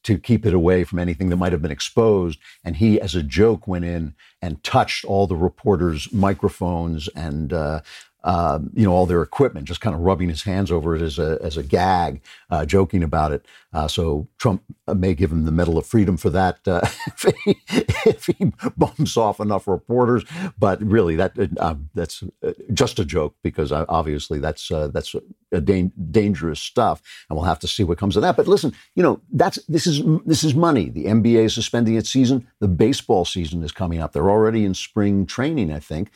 [0.04, 2.40] to keep it away from anything that might have been exposed.
[2.64, 7.82] And he, as a joke, went in and touched all the reporters' microphones and uh,
[8.24, 11.20] um, you know, all their equipment, just kind of rubbing his hands over it as
[11.20, 13.46] a as a gag, uh, joking about it.
[13.72, 14.62] Uh, so Trump
[14.94, 17.58] may give him the Medal of Freedom for that uh, if, he,
[18.10, 20.26] if he bumps off enough reporters.
[20.58, 25.16] But really, that uh, that's uh, just a joke because uh, obviously that's that's
[25.52, 28.38] a da- dangerous stuff, and we'll have to see what comes of that.
[28.38, 30.90] But listen, you know, that's this is this is money.
[30.90, 32.48] The NBA is suspending its season.
[32.60, 34.14] The baseball season is coming up.
[34.14, 36.12] They're already in spring training, I think.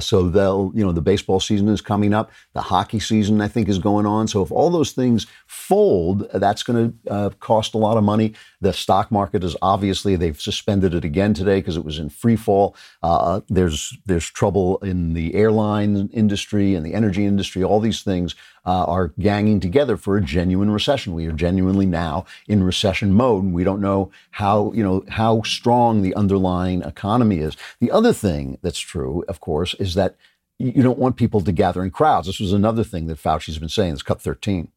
[0.00, 2.30] so they'll, you know, the baseball season is coming up.
[2.54, 4.28] The hockey season, I think, is going on.
[4.28, 8.34] So if all those things fold, that's going to uh, cost a lot of money.
[8.60, 12.34] The stock market is obviously they've suspended it again today because it was in free
[12.34, 12.74] fall.
[13.02, 17.62] Uh, there's there's trouble in the airline industry and the energy industry.
[17.62, 18.34] All these things
[18.66, 21.14] uh, are ganging together for a genuine recession.
[21.14, 25.42] We are genuinely now in recession mode, and we don't know how you know how
[25.42, 27.56] strong the underlying economy is.
[27.80, 30.16] The other thing that's true, of course, is that
[30.58, 32.26] you don't want people to gather in crowds.
[32.26, 33.92] This was another thing that Fauci's been saying.
[33.92, 34.72] It's cut 13.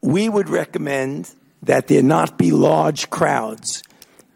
[0.00, 1.34] We would recommend
[1.66, 3.82] that there not be large crowds.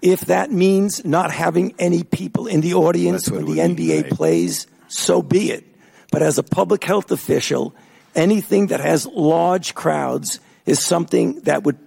[0.03, 5.23] If that means not having any people in the audience when the NBA plays, so
[5.23, 5.65] be it.
[6.11, 7.75] But as a public health official,
[8.15, 11.79] anything that has large crowds is something that would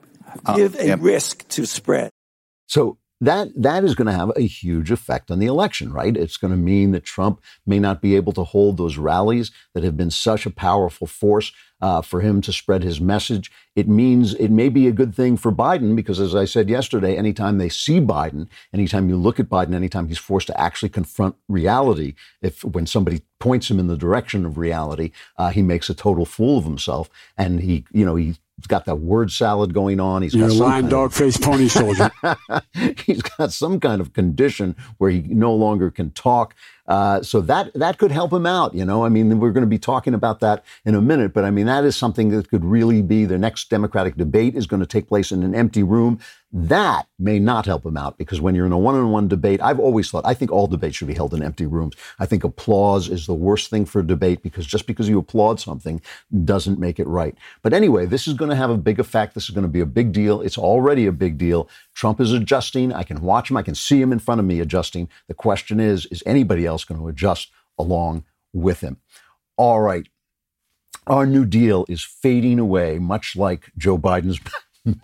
[0.45, 0.99] uh, give uh, a yep.
[1.01, 2.11] risk to spread.
[2.67, 6.15] So that that is going to have a huge effect on the election, right?
[6.15, 9.83] It's going to mean that Trump may not be able to hold those rallies that
[9.83, 13.51] have been such a powerful force uh, for him to spread his message.
[13.75, 17.17] It means it may be a good thing for Biden because, as I said yesterday,
[17.17, 21.35] anytime they see Biden, anytime you look at Biden, anytime he's forced to actually confront
[21.49, 25.93] reality, if when somebody points him in the direction of reality, uh, he makes a
[25.93, 29.99] total fool of himself, and he, you know, he He's got that word salad going
[29.99, 30.21] on.
[30.21, 32.09] He's You're got a lion, dog, face, pony soldier.
[33.05, 36.55] he's got some kind of condition where he no longer can talk.
[36.87, 38.73] Uh, so that that could help him out.
[38.73, 41.43] You know, I mean, we're going to be talking about that in a minute, but
[41.43, 44.79] I mean, that is something that could really be the next Democratic debate is going
[44.79, 46.19] to take place in an empty room.
[46.55, 50.11] That may not help him out because when you're in a one-on-one debate, I've always
[50.11, 51.95] thought I think all debates should be held in empty rooms.
[52.19, 55.59] I think applause is the worst thing for a debate because just because you applaud
[55.59, 55.99] something
[56.45, 57.35] doesn't make it right.
[57.63, 59.33] But anyway, this is going to have a big effect.
[59.33, 60.41] This is going to be a big deal.
[60.41, 61.67] It's already a big deal.
[61.95, 62.93] Trump is adjusting.
[62.93, 63.57] I can watch him.
[63.57, 65.09] I can see him in front of me adjusting.
[65.27, 68.97] The question is, is anybody else going to adjust along with him?
[69.57, 70.07] All right.
[71.07, 74.39] Our New Deal is fading away, much like Joe Biden's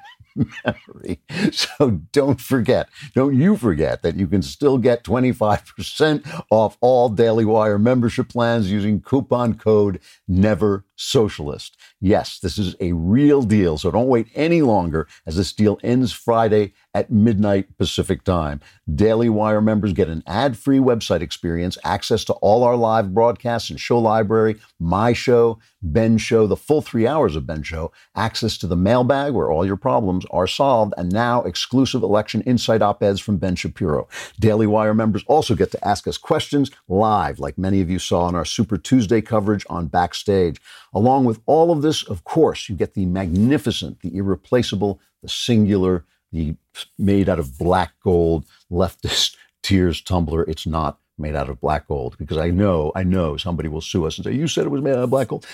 [0.66, 1.22] memory.
[1.52, 7.46] So don't forget, don't you forget that you can still get 25% off all Daily
[7.46, 11.78] Wire membership plans using coupon code NEVER Socialist.
[12.02, 16.12] Yes, this is a real deal, so don't wait any longer as this deal ends
[16.12, 18.60] Friday at midnight Pacific time.
[18.94, 23.80] Daily Wire members get an ad-free website experience, access to all our live broadcasts and
[23.80, 28.68] show library, my show, Ben Show, the full three hours of Ben Show, access to
[28.68, 33.38] the mailbag where all your problems are solved, and now exclusive election insight op-eds from
[33.38, 34.10] Ben Shapiro.
[34.38, 38.28] Daily Wire members also get to ask us questions live, like many of you saw
[38.28, 40.60] in our Super Tuesday coverage on Backstage.
[40.94, 46.06] Along with all of this, of course, you get the magnificent, the irreplaceable, the singular,
[46.32, 46.56] the
[46.98, 50.44] made out of black gold leftist tears tumbler.
[50.44, 54.06] It's not made out of black gold because I know, I know somebody will sue
[54.06, 55.46] us and say, You said it was made out of black gold.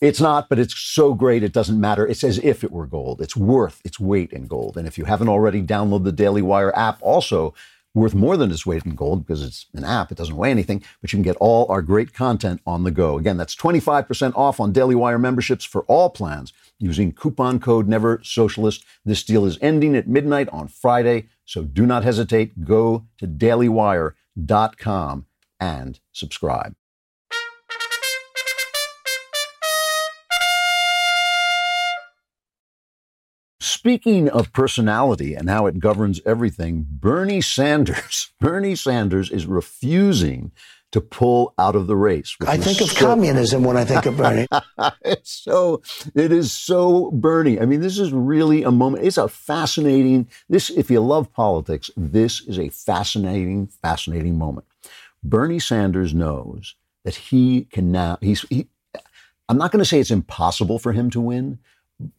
[0.00, 2.06] It's not, but it's so great it doesn't matter.
[2.06, 3.20] It's as if it were gold.
[3.20, 4.78] It's worth its weight in gold.
[4.78, 6.98] And if you haven't already, download the Daily Wire app.
[7.02, 7.52] Also,
[7.94, 10.12] worth more than its weight in gold because it's an app.
[10.12, 13.18] It doesn't weigh anything, but you can get all our great content on the go.
[13.18, 18.20] Again, that's 25% off on Daily Wire memberships for all plans using coupon code Never
[18.22, 18.84] Socialist.
[19.04, 22.64] This deal is ending at midnight on Friday, so do not hesitate.
[22.64, 25.26] Go to dailywire.com
[25.60, 26.74] and subscribe.
[33.80, 40.52] Speaking of personality and how it governs everything, Bernie Sanders, Bernie Sanders is refusing
[40.92, 42.36] to pull out of the race.
[42.46, 44.46] I think of so, communism when I think of Bernie.
[45.02, 45.80] it's so
[46.14, 47.58] it is so Bernie.
[47.58, 49.06] I mean, this is really a moment.
[49.06, 50.28] It's a fascinating.
[50.50, 54.66] This, if you love politics, this is a fascinating, fascinating moment.
[55.24, 58.18] Bernie Sanders knows that he can now.
[58.20, 58.42] He's.
[58.50, 58.66] He,
[59.48, 61.60] I'm not going to say it's impossible for him to win,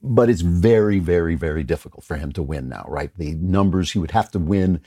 [0.01, 3.15] but it's very, very, very difficult for him to win now, right?
[3.15, 4.81] The numbers he would have to win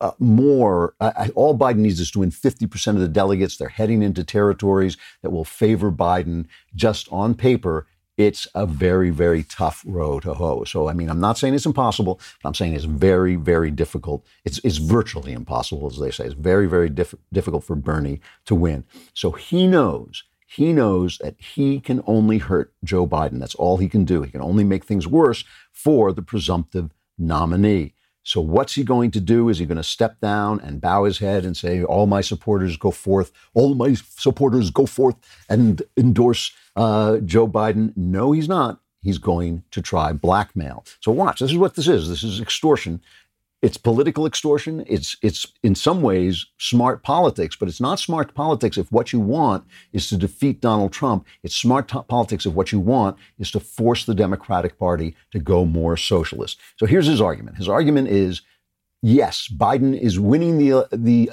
[0.00, 0.94] uh, more.
[1.00, 3.56] Uh, all Biden needs is to win 50% of the delegates.
[3.56, 6.46] They're heading into territories that will favor Biden.
[6.74, 7.86] Just on paper,
[8.16, 10.64] it's a very, very tough row to hoe.
[10.64, 14.24] So, I mean, I'm not saying it's impossible, but I'm saying it's very, very difficult.
[14.44, 16.24] It's, it's virtually impossible, as they say.
[16.24, 18.84] It's very, very diff- difficult for Bernie to win.
[19.12, 23.40] So he knows He knows that he can only hurt Joe Biden.
[23.40, 24.22] That's all he can do.
[24.22, 27.94] He can only make things worse for the presumptive nominee.
[28.22, 29.48] So, what's he going to do?
[29.48, 32.76] Is he going to step down and bow his head and say, All my supporters
[32.76, 35.16] go forth, all my supporters go forth
[35.48, 37.92] and endorse uh, Joe Biden?
[37.96, 38.80] No, he's not.
[39.00, 40.84] He's going to try blackmail.
[41.00, 41.38] So, watch.
[41.38, 43.00] This is what this is this is extortion.
[43.62, 44.84] It's political extortion.
[44.86, 49.20] It's it's in some ways smart politics, but it's not smart politics if what you
[49.20, 51.26] want is to defeat Donald Trump.
[51.42, 55.38] It's smart t- politics if what you want is to force the Democratic Party to
[55.38, 56.60] go more socialist.
[56.76, 57.56] So here's his argument.
[57.56, 58.42] His argument is
[59.02, 61.30] yes, Biden is winning the the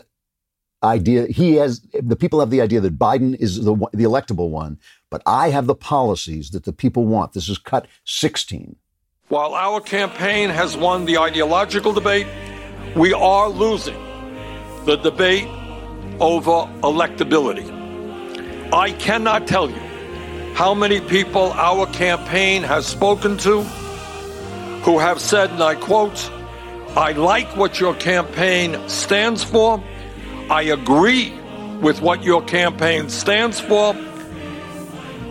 [0.81, 4.79] idea he has the people have the idea that Biden is the the electable one,
[5.09, 7.33] but I have the policies that the people want.
[7.33, 8.77] This is cut 16.
[9.33, 12.27] While our campaign has won the ideological debate,
[12.95, 13.97] we are losing
[14.85, 15.47] the debate
[16.19, 17.65] over electability.
[18.71, 19.79] I cannot tell you
[20.53, 23.63] how many people our campaign has spoken to
[24.83, 26.29] who have said, and I quote,
[26.95, 29.83] I like what your campaign stands for.
[30.51, 31.33] I agree
[31.81, 33.95] with what your campaign stands for.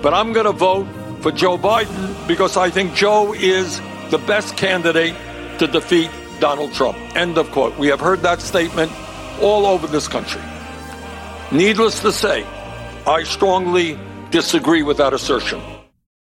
[0.02, 0.88] But I'm going to vote
[1.20, 3.80] for Joe Biden because I think Joe is
[4.12, 5.16] the best candidate
[5.58, 6.98] to defeat Donald Trump.
[7.16, 7.76] End of quote.
[7.78, 8.92] We have heard that statement
[9.40, 10.42] all over this country.
[11.50, 12.44] Needless to say,
[13.06, 13.98] I strongly
[14.30, 15.62] disagree with that assertion.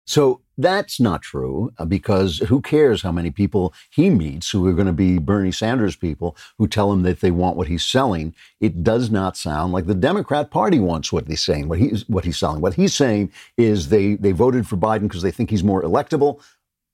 [0.06, 4.74] So that's not true uh, because who cares how many people he meets who are
[4.74, 8.34] going to be Bernie Sanders people who tell him that they want what he's selling.
[8.60, 12.26] It does not sound like the Democrat Party wants what he's saying, what he's what
[12.26, 12.62] he's selling.
[12.62, 16.42] What he's saying is they they voted for Biden because they think he's more electable.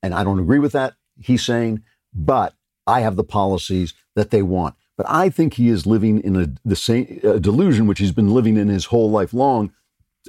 [0.03, 0.93] And I don't agree with that.
[1.19, 1.81] He's saying,
[2.13, 2.53] but
[2.85, 4.75] I have the policies that they want.
[4.97, 8.31] But I think he is living in a, the same a delusion which he's been
[8.31, 9.73] living in his whole life long.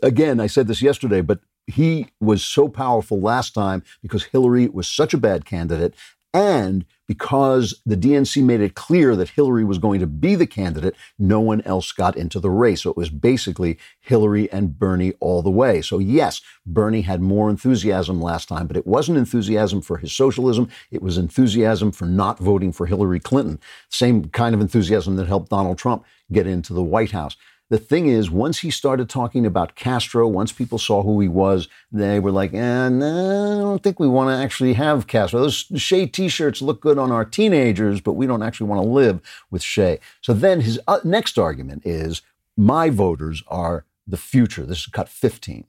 [0.02, 4.88] Again, I said this yesterday, but he was so powerful last time because Hillary was
[4.88, 5.94] such a bad candidate
[6.32, 10.94] and because the DNC made it clear that Hillary was going to be the candidate,
[11.18, 12.82] no one else got into the race.
[12.82, 15.82] So it was basically Hillary and Bernie all the way.
[15.82, 20.68] So yes, Bernie had more enthusiasm last time, but it wasn't enthusiasm for his socialism.
[20.90, 23.60] It was enthusiasm for not voting for Hillary Clinton.
[23.88, 27.36] Same kind of enthusiasm that helped Donald Trump get into the White House.
[27.70, 31.66] The thing is, once he started talking about Castro, once people saw who he was,
[31.90, 35.40] they were like, eh, I don't think we want to actually have Castro.
[35.40, 38.88] Those Che t shirts look good on our teenagers, but we don't actually want to
[38.88, 39.98] live with Che.
[40.20, 42.20] So then his uh, next argument is
[42.54, 44.66] my voters are the future.
[44.66, 45.64] This is cut 15.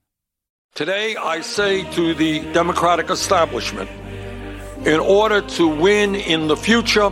[0.73, 3.89] Today, I say to the Democratic establishment
[4.85, 7.09] in order to win in the future,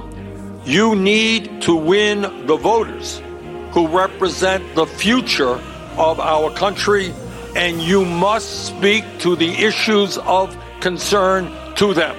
[0.66, 3.22] you need to win the voters
[3.74, 5.60] who represent the future
[5.98, 7.14] of our country,
[7.56, 12.16] and you must speak to the issues of concern to them.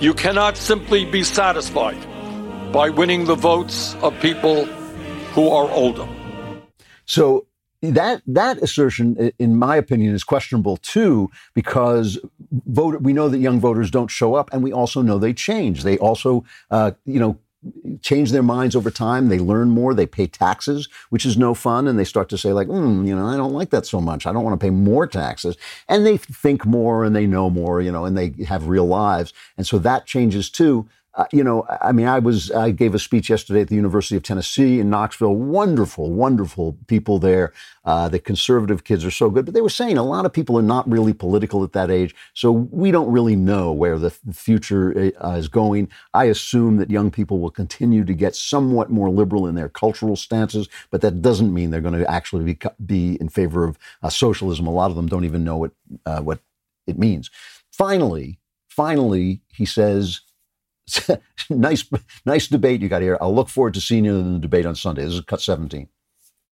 [0.00, 2.02] You cannot simply be satisfied
[2.72, 4.64] by winning the votes of people
[5.34, 6.08] who are older.
[7.06, 7.46] So
[7.82, 12.18] that that assertion, in my opinion, is questionable too, because
[12.50, 15.82] voter, we know that young voters don't show up, and we also know they change.
[15.82, 17.38] They also, uh, you know,
[18.02, 19.28] change their minds over time.
[19.28, 19.94] They learn more.
[19.94, 21.86] They pay taxes, which is no fun.
[21.86, 24.26] And they start to say, like, mm, you know, I don't like that so much.
[24.26, 25.56] I don't want to pay more taxes.
[25.88, 29.32] And they think more and they know more, you know, and they have real lives.
[29.56, 30.88] And so that changes too.
[31.16, 34.16] Uh, you know, I mean, I was I gave a speech yesterday at the University
[34.16, 35.36] of Tennessee in Knoxville.
[35.36, 37.52] Wonderful, wonderful people there.
[37.84, 40.58] Uh, the conservative kids are so good, but they were saying a lot of people
[40.58, 45.12] are not really political at that age, so we don't really know where the future
[45.22, 45.88] uh, is going.
[46.14, 50.16] I assume that young people will continue to get somewhat more liberal in their cultural
[50.16, 54.08] stances, but that doesn't mean they're going to actually be, be in favor of uh,
[54.08, 54.66] socialism.
[54.66, 55.70] A lot of them don't even know what
[56.06, 56.40] uh, what
[56.88, 57.30] it means.
[57.70, 60.22] Finally, finally, he says
[61.50, 61.84] nice,
[62.26, 63.18] nice debate you got here.
[63.20, 65.04] I'll look forward to seeing you in the debate on Sunday.
[65.04, 65.88] This is cut 17.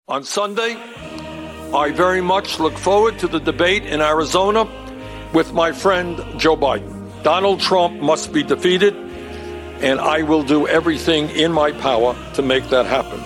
[0.08, 0.76] On Sunday,
[1.74, 4.66] I very much look forward to the debate in Arizona
[5.32, 6.94] with my friend Joe Biden.
[7.22, 8.94] Donald Trump must be defeated,
[9.82, 13.20] and I will do everything in my power to make that happen.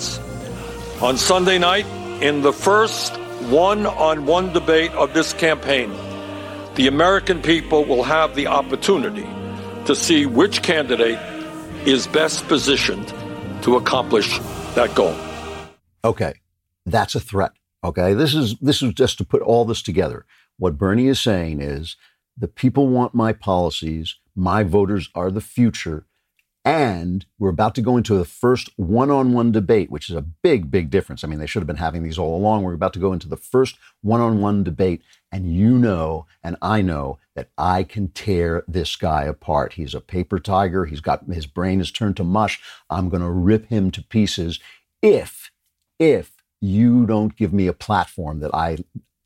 [1.01, 1.87] On Sunday night,
[2.23, 3.17] in the first
[3.51, 5.91] one on one debate of this campaign,
[6.75, 9.27] the American people will have the opportunity
[9.87, 11.19] to see which candidate
[11.87, 13.13] is best positioned
[13.63, 14.39] to accomplish
[14.75, 15.17] that goal.
[16.05, 16.35] Okay,
[16.87, 17.53] that's a threat.
[17.85, 20.25] Okay, this is this is just to put all this together.
[20.59, 21.97] What Bernie is saying is
[22.37, 24.17] the people want my policies.
[24.35, 26.07] My voters are the future.
[26.65, 30.23] And we're about to go into the first one on one debate, which is a
[30.23, 31.25] big, big difference.
[31.25, 32.63] I mean, they should have been having these all along.
[32.63, 35.03] We're about to go into the first one on one debate.
[35.33, 39.73] And you know, and I know that I can tear this guy apart.
[39.73, 40.85] He's a paper tiger.
[40.85, 42.61] He's got his brain is turned to mush.
[42.89, 44.61] I'm going to rip him to pieces
[45.03, 45.51] if,
[45.99, 48.79] if you don't give me a platform that I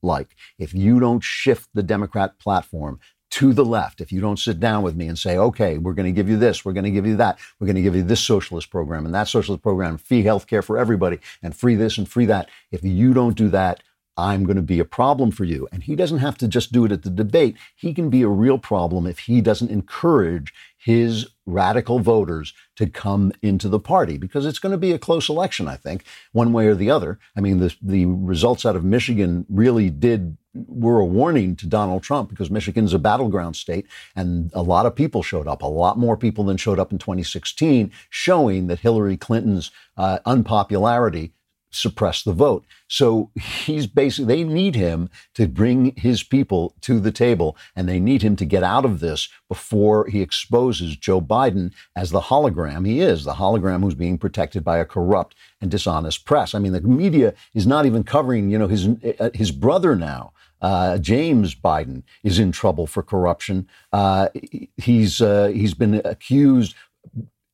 [0.02, 2.98] like, if you don't shift the Democrat platform
[3.30, 6.06] to the left, if you don't sit down with me and say, okay, we're going
[6.06, 8.02] to give you this, we're going to give you that, we're going to give you
[8.02, 11.98] this socialist program and that socialist program, free health care for everybody, and free this
[11.98, 12.48] and free that.
[12.70, 13.82] If you don't do that,
[14.18, 15.68] I'm going to be a problem for you.
[15.72, 17.56] And he doesn't have to just do it at the debate.
[17.74, 23.32] He can be a real problem if he doesn't encourage his radical voters to come
[23.42, 26.66] into the party because it's going to be a close election, I think, one way
[26.66, 27.18] or the other.
[27.36, 32.02] I mean, the, the results out of Michigan really did were a warning to Donald
[32.02, 35.98] Trump because Michigan's a battleground state and a lot of people showed up, a lot
[35.98, 41.32] more people than showed up in 2016, showing that Hillary Clinton's uh, unpopularity
[41.76, 42.64] suppressed the vote.
[42.88, 48.00] So he's basically, they need him to bring his people to the table and they
[48.00, 52.86] need him to get out of this before he exposes Joe Biden as the hologram
[52.86, 56.54] he is, the hologram who's being protected by a corrupt and dishonest press.
[56.54, 58.88] I mean, the media is not even covering, you know, his,
[59.18, 60.32] uh, his brother now.
[60.60, 63.68] Uh, James Biden is in trouble for corruption.
[63.92, 64.28] Uh,
[64.76, 66.74] he's uh, he's been accused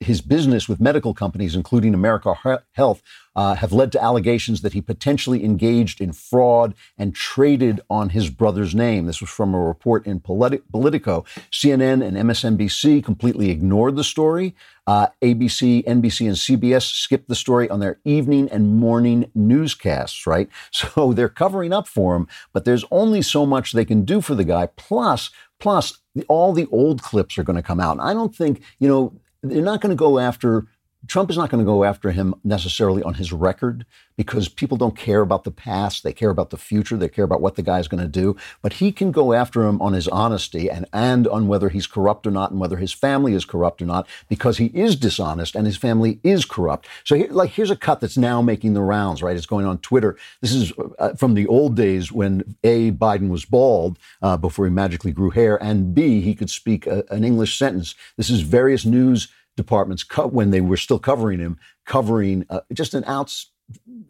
[0.03, 3.03] his business with medical companies, including Americore Health,
[3.35, 8.29] uh, have led to allegations that he potentially engaged in fraud and traded on his
[8.29, 9.07] brother's name.
[9.07, 11.25] This was from a report in Politico.
[11.51, 14.55] CNN and MSNBC completely ignored the story.
[14.87, 20.49] Uh, ABC, NBC, and CBS skipped the story on their evening and morning newscasts, right?
[20.73, 24.35] So they're covering up for him, but there's only so much they can do for
[24.35, 24.67] the guy.
[24.67, 25.31] Plus,
[25.61, 25.99] plus,
[26.29, 27.93] all the old clips are going to come out.
[27.93, 29.13] And I don't think, you know,
[29.43, 30.67] they're not going to go after
[31.09, 33.85] Trump is not going to go after him necessarily on his record
[34.17, 36.05] because people don't care about the past.
[36.05, 36.97] They care about the future.
[36.97, 38.37] They care about what the guy's going to do.
[38.61, 42.27] But he can go after him on his honesty and, and on whether he's corrupt
[42.27, 45.67] or not and whether his family is corrupt or not because he is dishonest and
[45.67, 46.87] his family is corrupt.
[47.05, 49.37] So like, here's a cut that's now making the rounds, right?
[49.37, 50.17] It's going on Twitter.
[50.41, 54.71] This is uh, from the old days when A, Biden was bald uh, before he
[54.71, 57.97] magically grew hair and B, he could speak a, an English sentence.
[58.17, 62.95] This is various news departments cut when they were still covering him, covering uh, just
[62.95, 63.51] an outs,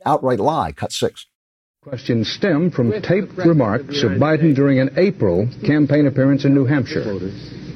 [0.05, 0.73] outright lie.
[0.73, 1.27] Cut six.
[1.85, 7.03] Questions stem from taped remarks of Biden during an April campaign appearance in New Hampshire.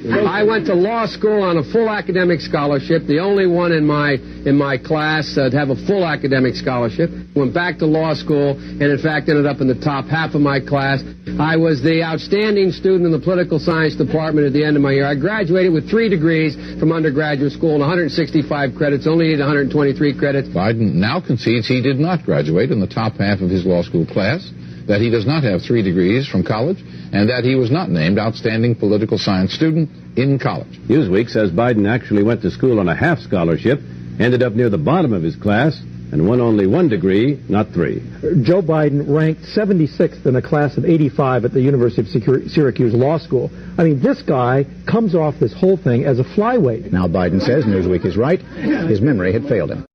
[0.05, 4.13] I went to law school on a full academic scholarship, the only one in my
[4.13, 7.09] in my class uh, to have a full academic scholarship.
[7.35, 10.41] Went back to law school and in fact ended up in the top half of
[10.41, 11.01] my class.
[11.39, 14.93] I was the outstanding student in the political science department at the end of my
[14.93, 15.05] year.
[15.05, 20.47] I graduated with three degrees from undergraduate school and 165 credits, only needed 123 credits.
[20.47, 23.96] Biden now concedes he did not graduate in the top half of his law school
[24.05, 24.51] class
[24.87, 26.79] that he does not have three degrees from college,
[27.11, 30.79] and that he was not named Outstanding Political Science Student in college.
[30.87, 33.79] Newsweek says Biden actually went to school on a half scholarship,
[34.19, 35.79] ended up near the bottom of his class,
[36.11, 37.99] and won only one degree, not three.
[38.41, 43.17] Joe Biden ranked 76th in a class of 85 at the University of Syracuse Law
[43.17, 43.51] School.
[43.77, 46.93] I mean, this guy comes off this whole thing as a flyweight.
[46.93, 48.39] Now, Biden says Newsweek is right.
[48.39, 49.86] His memory had failed him.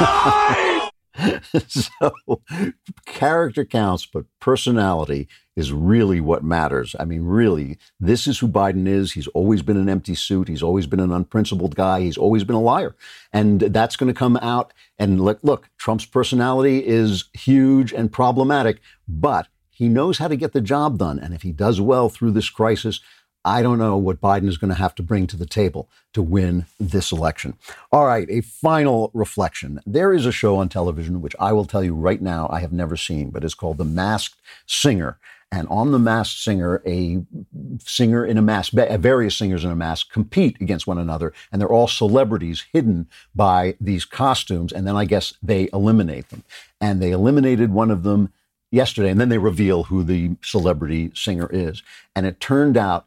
[1.68, 2.12] so
[3.06, 6.96] character counts, but personality is really what matters.
[6.98, 9.12] I mean, really, this is who Biden is.
[9.12, 10.48] He's always been an empty suit.
[10.48, 12.00] He's always been an unprincipled guy.
[12.00, 12.96] He's always been a liar.
[13.32, 14.72] And that's going to come out.
[14.98, 20.52] And look, look, Trump's personality is huge and problematic, but he knows how to get
[20.52, 21.18] the job done.
[21.18, 23.00] And if he does well through this crisis,
[23.44, 26.22] I don't know what Biden is going to have to bring to the table to
[26.22, 27.54] win this election.
[27.90, 29.80] All right, a final reflection.
[29.86, 32.72] There is a show on television, which I will tell you right now I have
[32.72, 34.36] never seen, but it's called The Masked
[34.66, 35.18] Singer.
[35.52, 37.24] And on The Masked Singer, a
[37.84, 41.68] singer in a mask, various singers in a mask compete against one another, and they're
[41.68, 44.72] all celebrities hidden by these costumes.
[44.72, 46.44] And then I guess they eliminate them.
[46.80, 48.32] And they eliminated one of them
[48.70, 51.82] yesterday, and then they reveal who the celebrity singer is.
[52.14, 53.06] And it turned out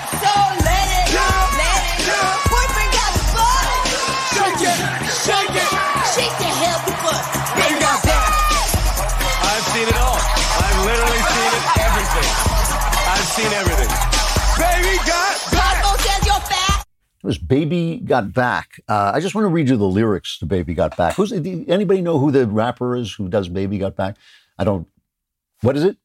[13.41, 13.87] seen everything.
[14.57, 15.85] Baby got back.
[15.99, 16.85] Says you're fat.
[17.23, 18.81] It was Baby Got Back.
[18.87, 21.15] Uh, I just want to read you the lyrics to Baby Got Back.
[21.15, 24.17] Who's anybody know who the rapper is who does Baby Got Back?
[24.57, 24.87] I don't.
[25.61, 25.97] What is it?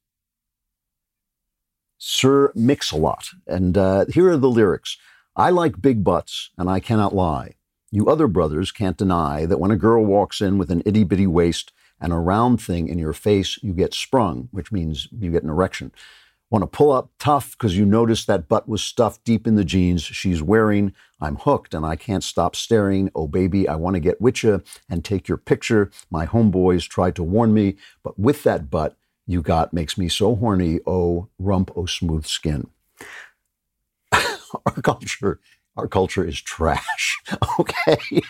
[1.98, 3.30] Sir Mix-a-Lot.
[3.46, 4.98] And uh, here are the lyrics.
[5.34, 7.54] I like big butts, and I cannot lie.
[7.90, 11.26] You other brothers can't deny that when a girl walks in with an itty bitty
[11.26, 15.42] waist and a round thing in your face, you get sprung, which means you get
[15.42, 15.92] an erection.
[16.50, 19.64] Want to pull up tough because you notice that butt was stuffed deep in the
[19.64, 20.94] jeans she's wearing.
[21.20, 23.10] I'm hooked and I can't stop staring.
[23.14, 25.90] Oh, baby, I want to get with you and take your picture.
[26.10, 30.36] My homeboys tried to warn me, but with that butt you got makes me so
[30.36, 30.78] horny.
[30.86, 32.68] Oh, rump, oh, smooth skin.
[34.12, 35.40] Our culture
[35.76, 37.20] our culture is trash.
[37.58, 38.22] Okay.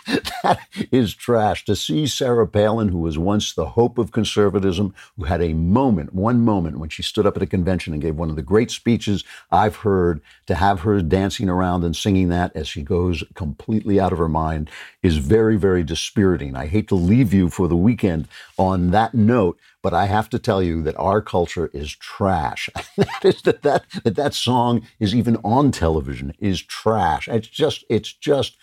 [0.43, 1.65] That is trash.
[1.67, 6.15] To see Sarah Palin, who was once the hope of conservatism, who had a moment,
[6.15, 8.71] one moment when she stood up at a convention and gave one of the great
[8.71, 14.01] speeches I've heard, to have her dancing around and singing that as she goes completely
[14.01, 14.71] out of her mind
[15.03, 16.57] is very, very dispiriting.
[16.57, 20.39] I hate to leave you for the weekend on that note, but I have to
[20.39, 22.69] tell you that our culture is trash.
[22.97, 27.29] that is that that that that song is even on television is trash.
[27.29, 28.57] It's just it's just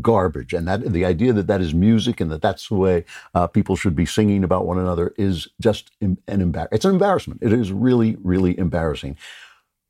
[0.00, 0.52] garbage.
[0.52, 3.04] And that the idea that that is music and that that's the way
[3.34, 7.42] uh, people should be singing about one another is just an embar- It's an embarrassment.
[7.42, 9.16] It is really really embarrassing.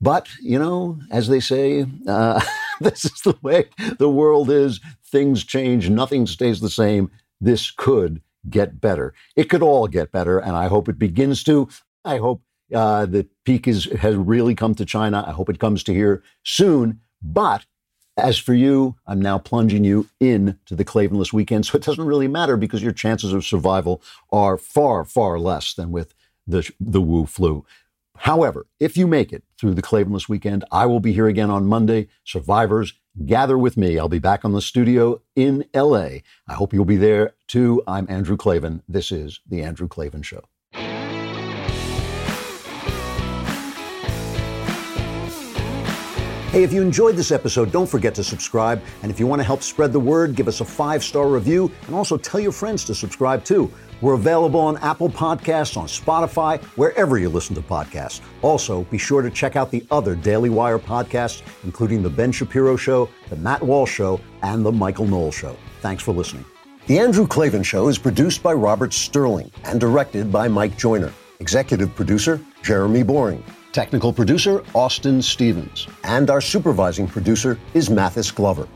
[0.00, 2.40] But you know, as they say, uh,
[2.80, 4.80] this is the way the world is.
[5.04, 5.88] Things change.
[5.88, 7.10] Nothing stays the same.
[7.40, 9.14] This could get better.
[9.34, 11.68] It could all get better, and I hope it begins to.
[12.04, 12.42] I hope
[12.74, 15.24] uh, the peak is has really come to China.
[15.26, 17.00] I hope it comes to here soon.
[17.22, 17.66] But
[18.16, 22.28] as for you, I'm now plunging you into the Klavanless weekend, so it doesn't really
[22.28, 26.14] matter because your chances of survival are far, far less than with
[26.46, 27.64] the the Wu flu.
[28.18, 31.66] However, if you make it through the Klavanless weekend, I will be here again on
[31.66, 32.08] Monday.
[32.24, 32.92] Survivors,
[33.24, 33.98] gather with me.
[33.98, 36.08] I'll be back on the studio in LA.
[36.48, 37.82] I hope you'll be there too.
[37.86, 38.82] I'm Andrew Klavan.
[38.88, 40.44] This is The Andrew Klavan Show.
[46.56, 48.82] Hey, if you enjoyed this episode, don't forget to subscribe.
[49.02, 51.70] And if you want to help spread the word, give us a five star review
[51.86, 53.70] and also tell your friends to subscribe too.
[54.00, 58.20] We're available on Apple Podcasts, on Spotify, wherever you listen to podcasts.
[58.42, 62.76] Also, be sure to check out the other Daily Wire podcasts, including The Ben Shapiro
[62.76, 65.56] Show, The Matt Walsh Show, and The Michael Knowles Show.
[65.80, 66.44] Thanks for listening.
[66.86, 71.12] The Andrew Klavan Show is produced by Robert Sterling and directed by Mike Joyner.
[71.40, 73.42] Executive producer, Jeremy Boring.
[73.72, 75.88] Technical producer, Austin Stevens.
[76.04, 78.68] And our supervising producer is Mathis Glover.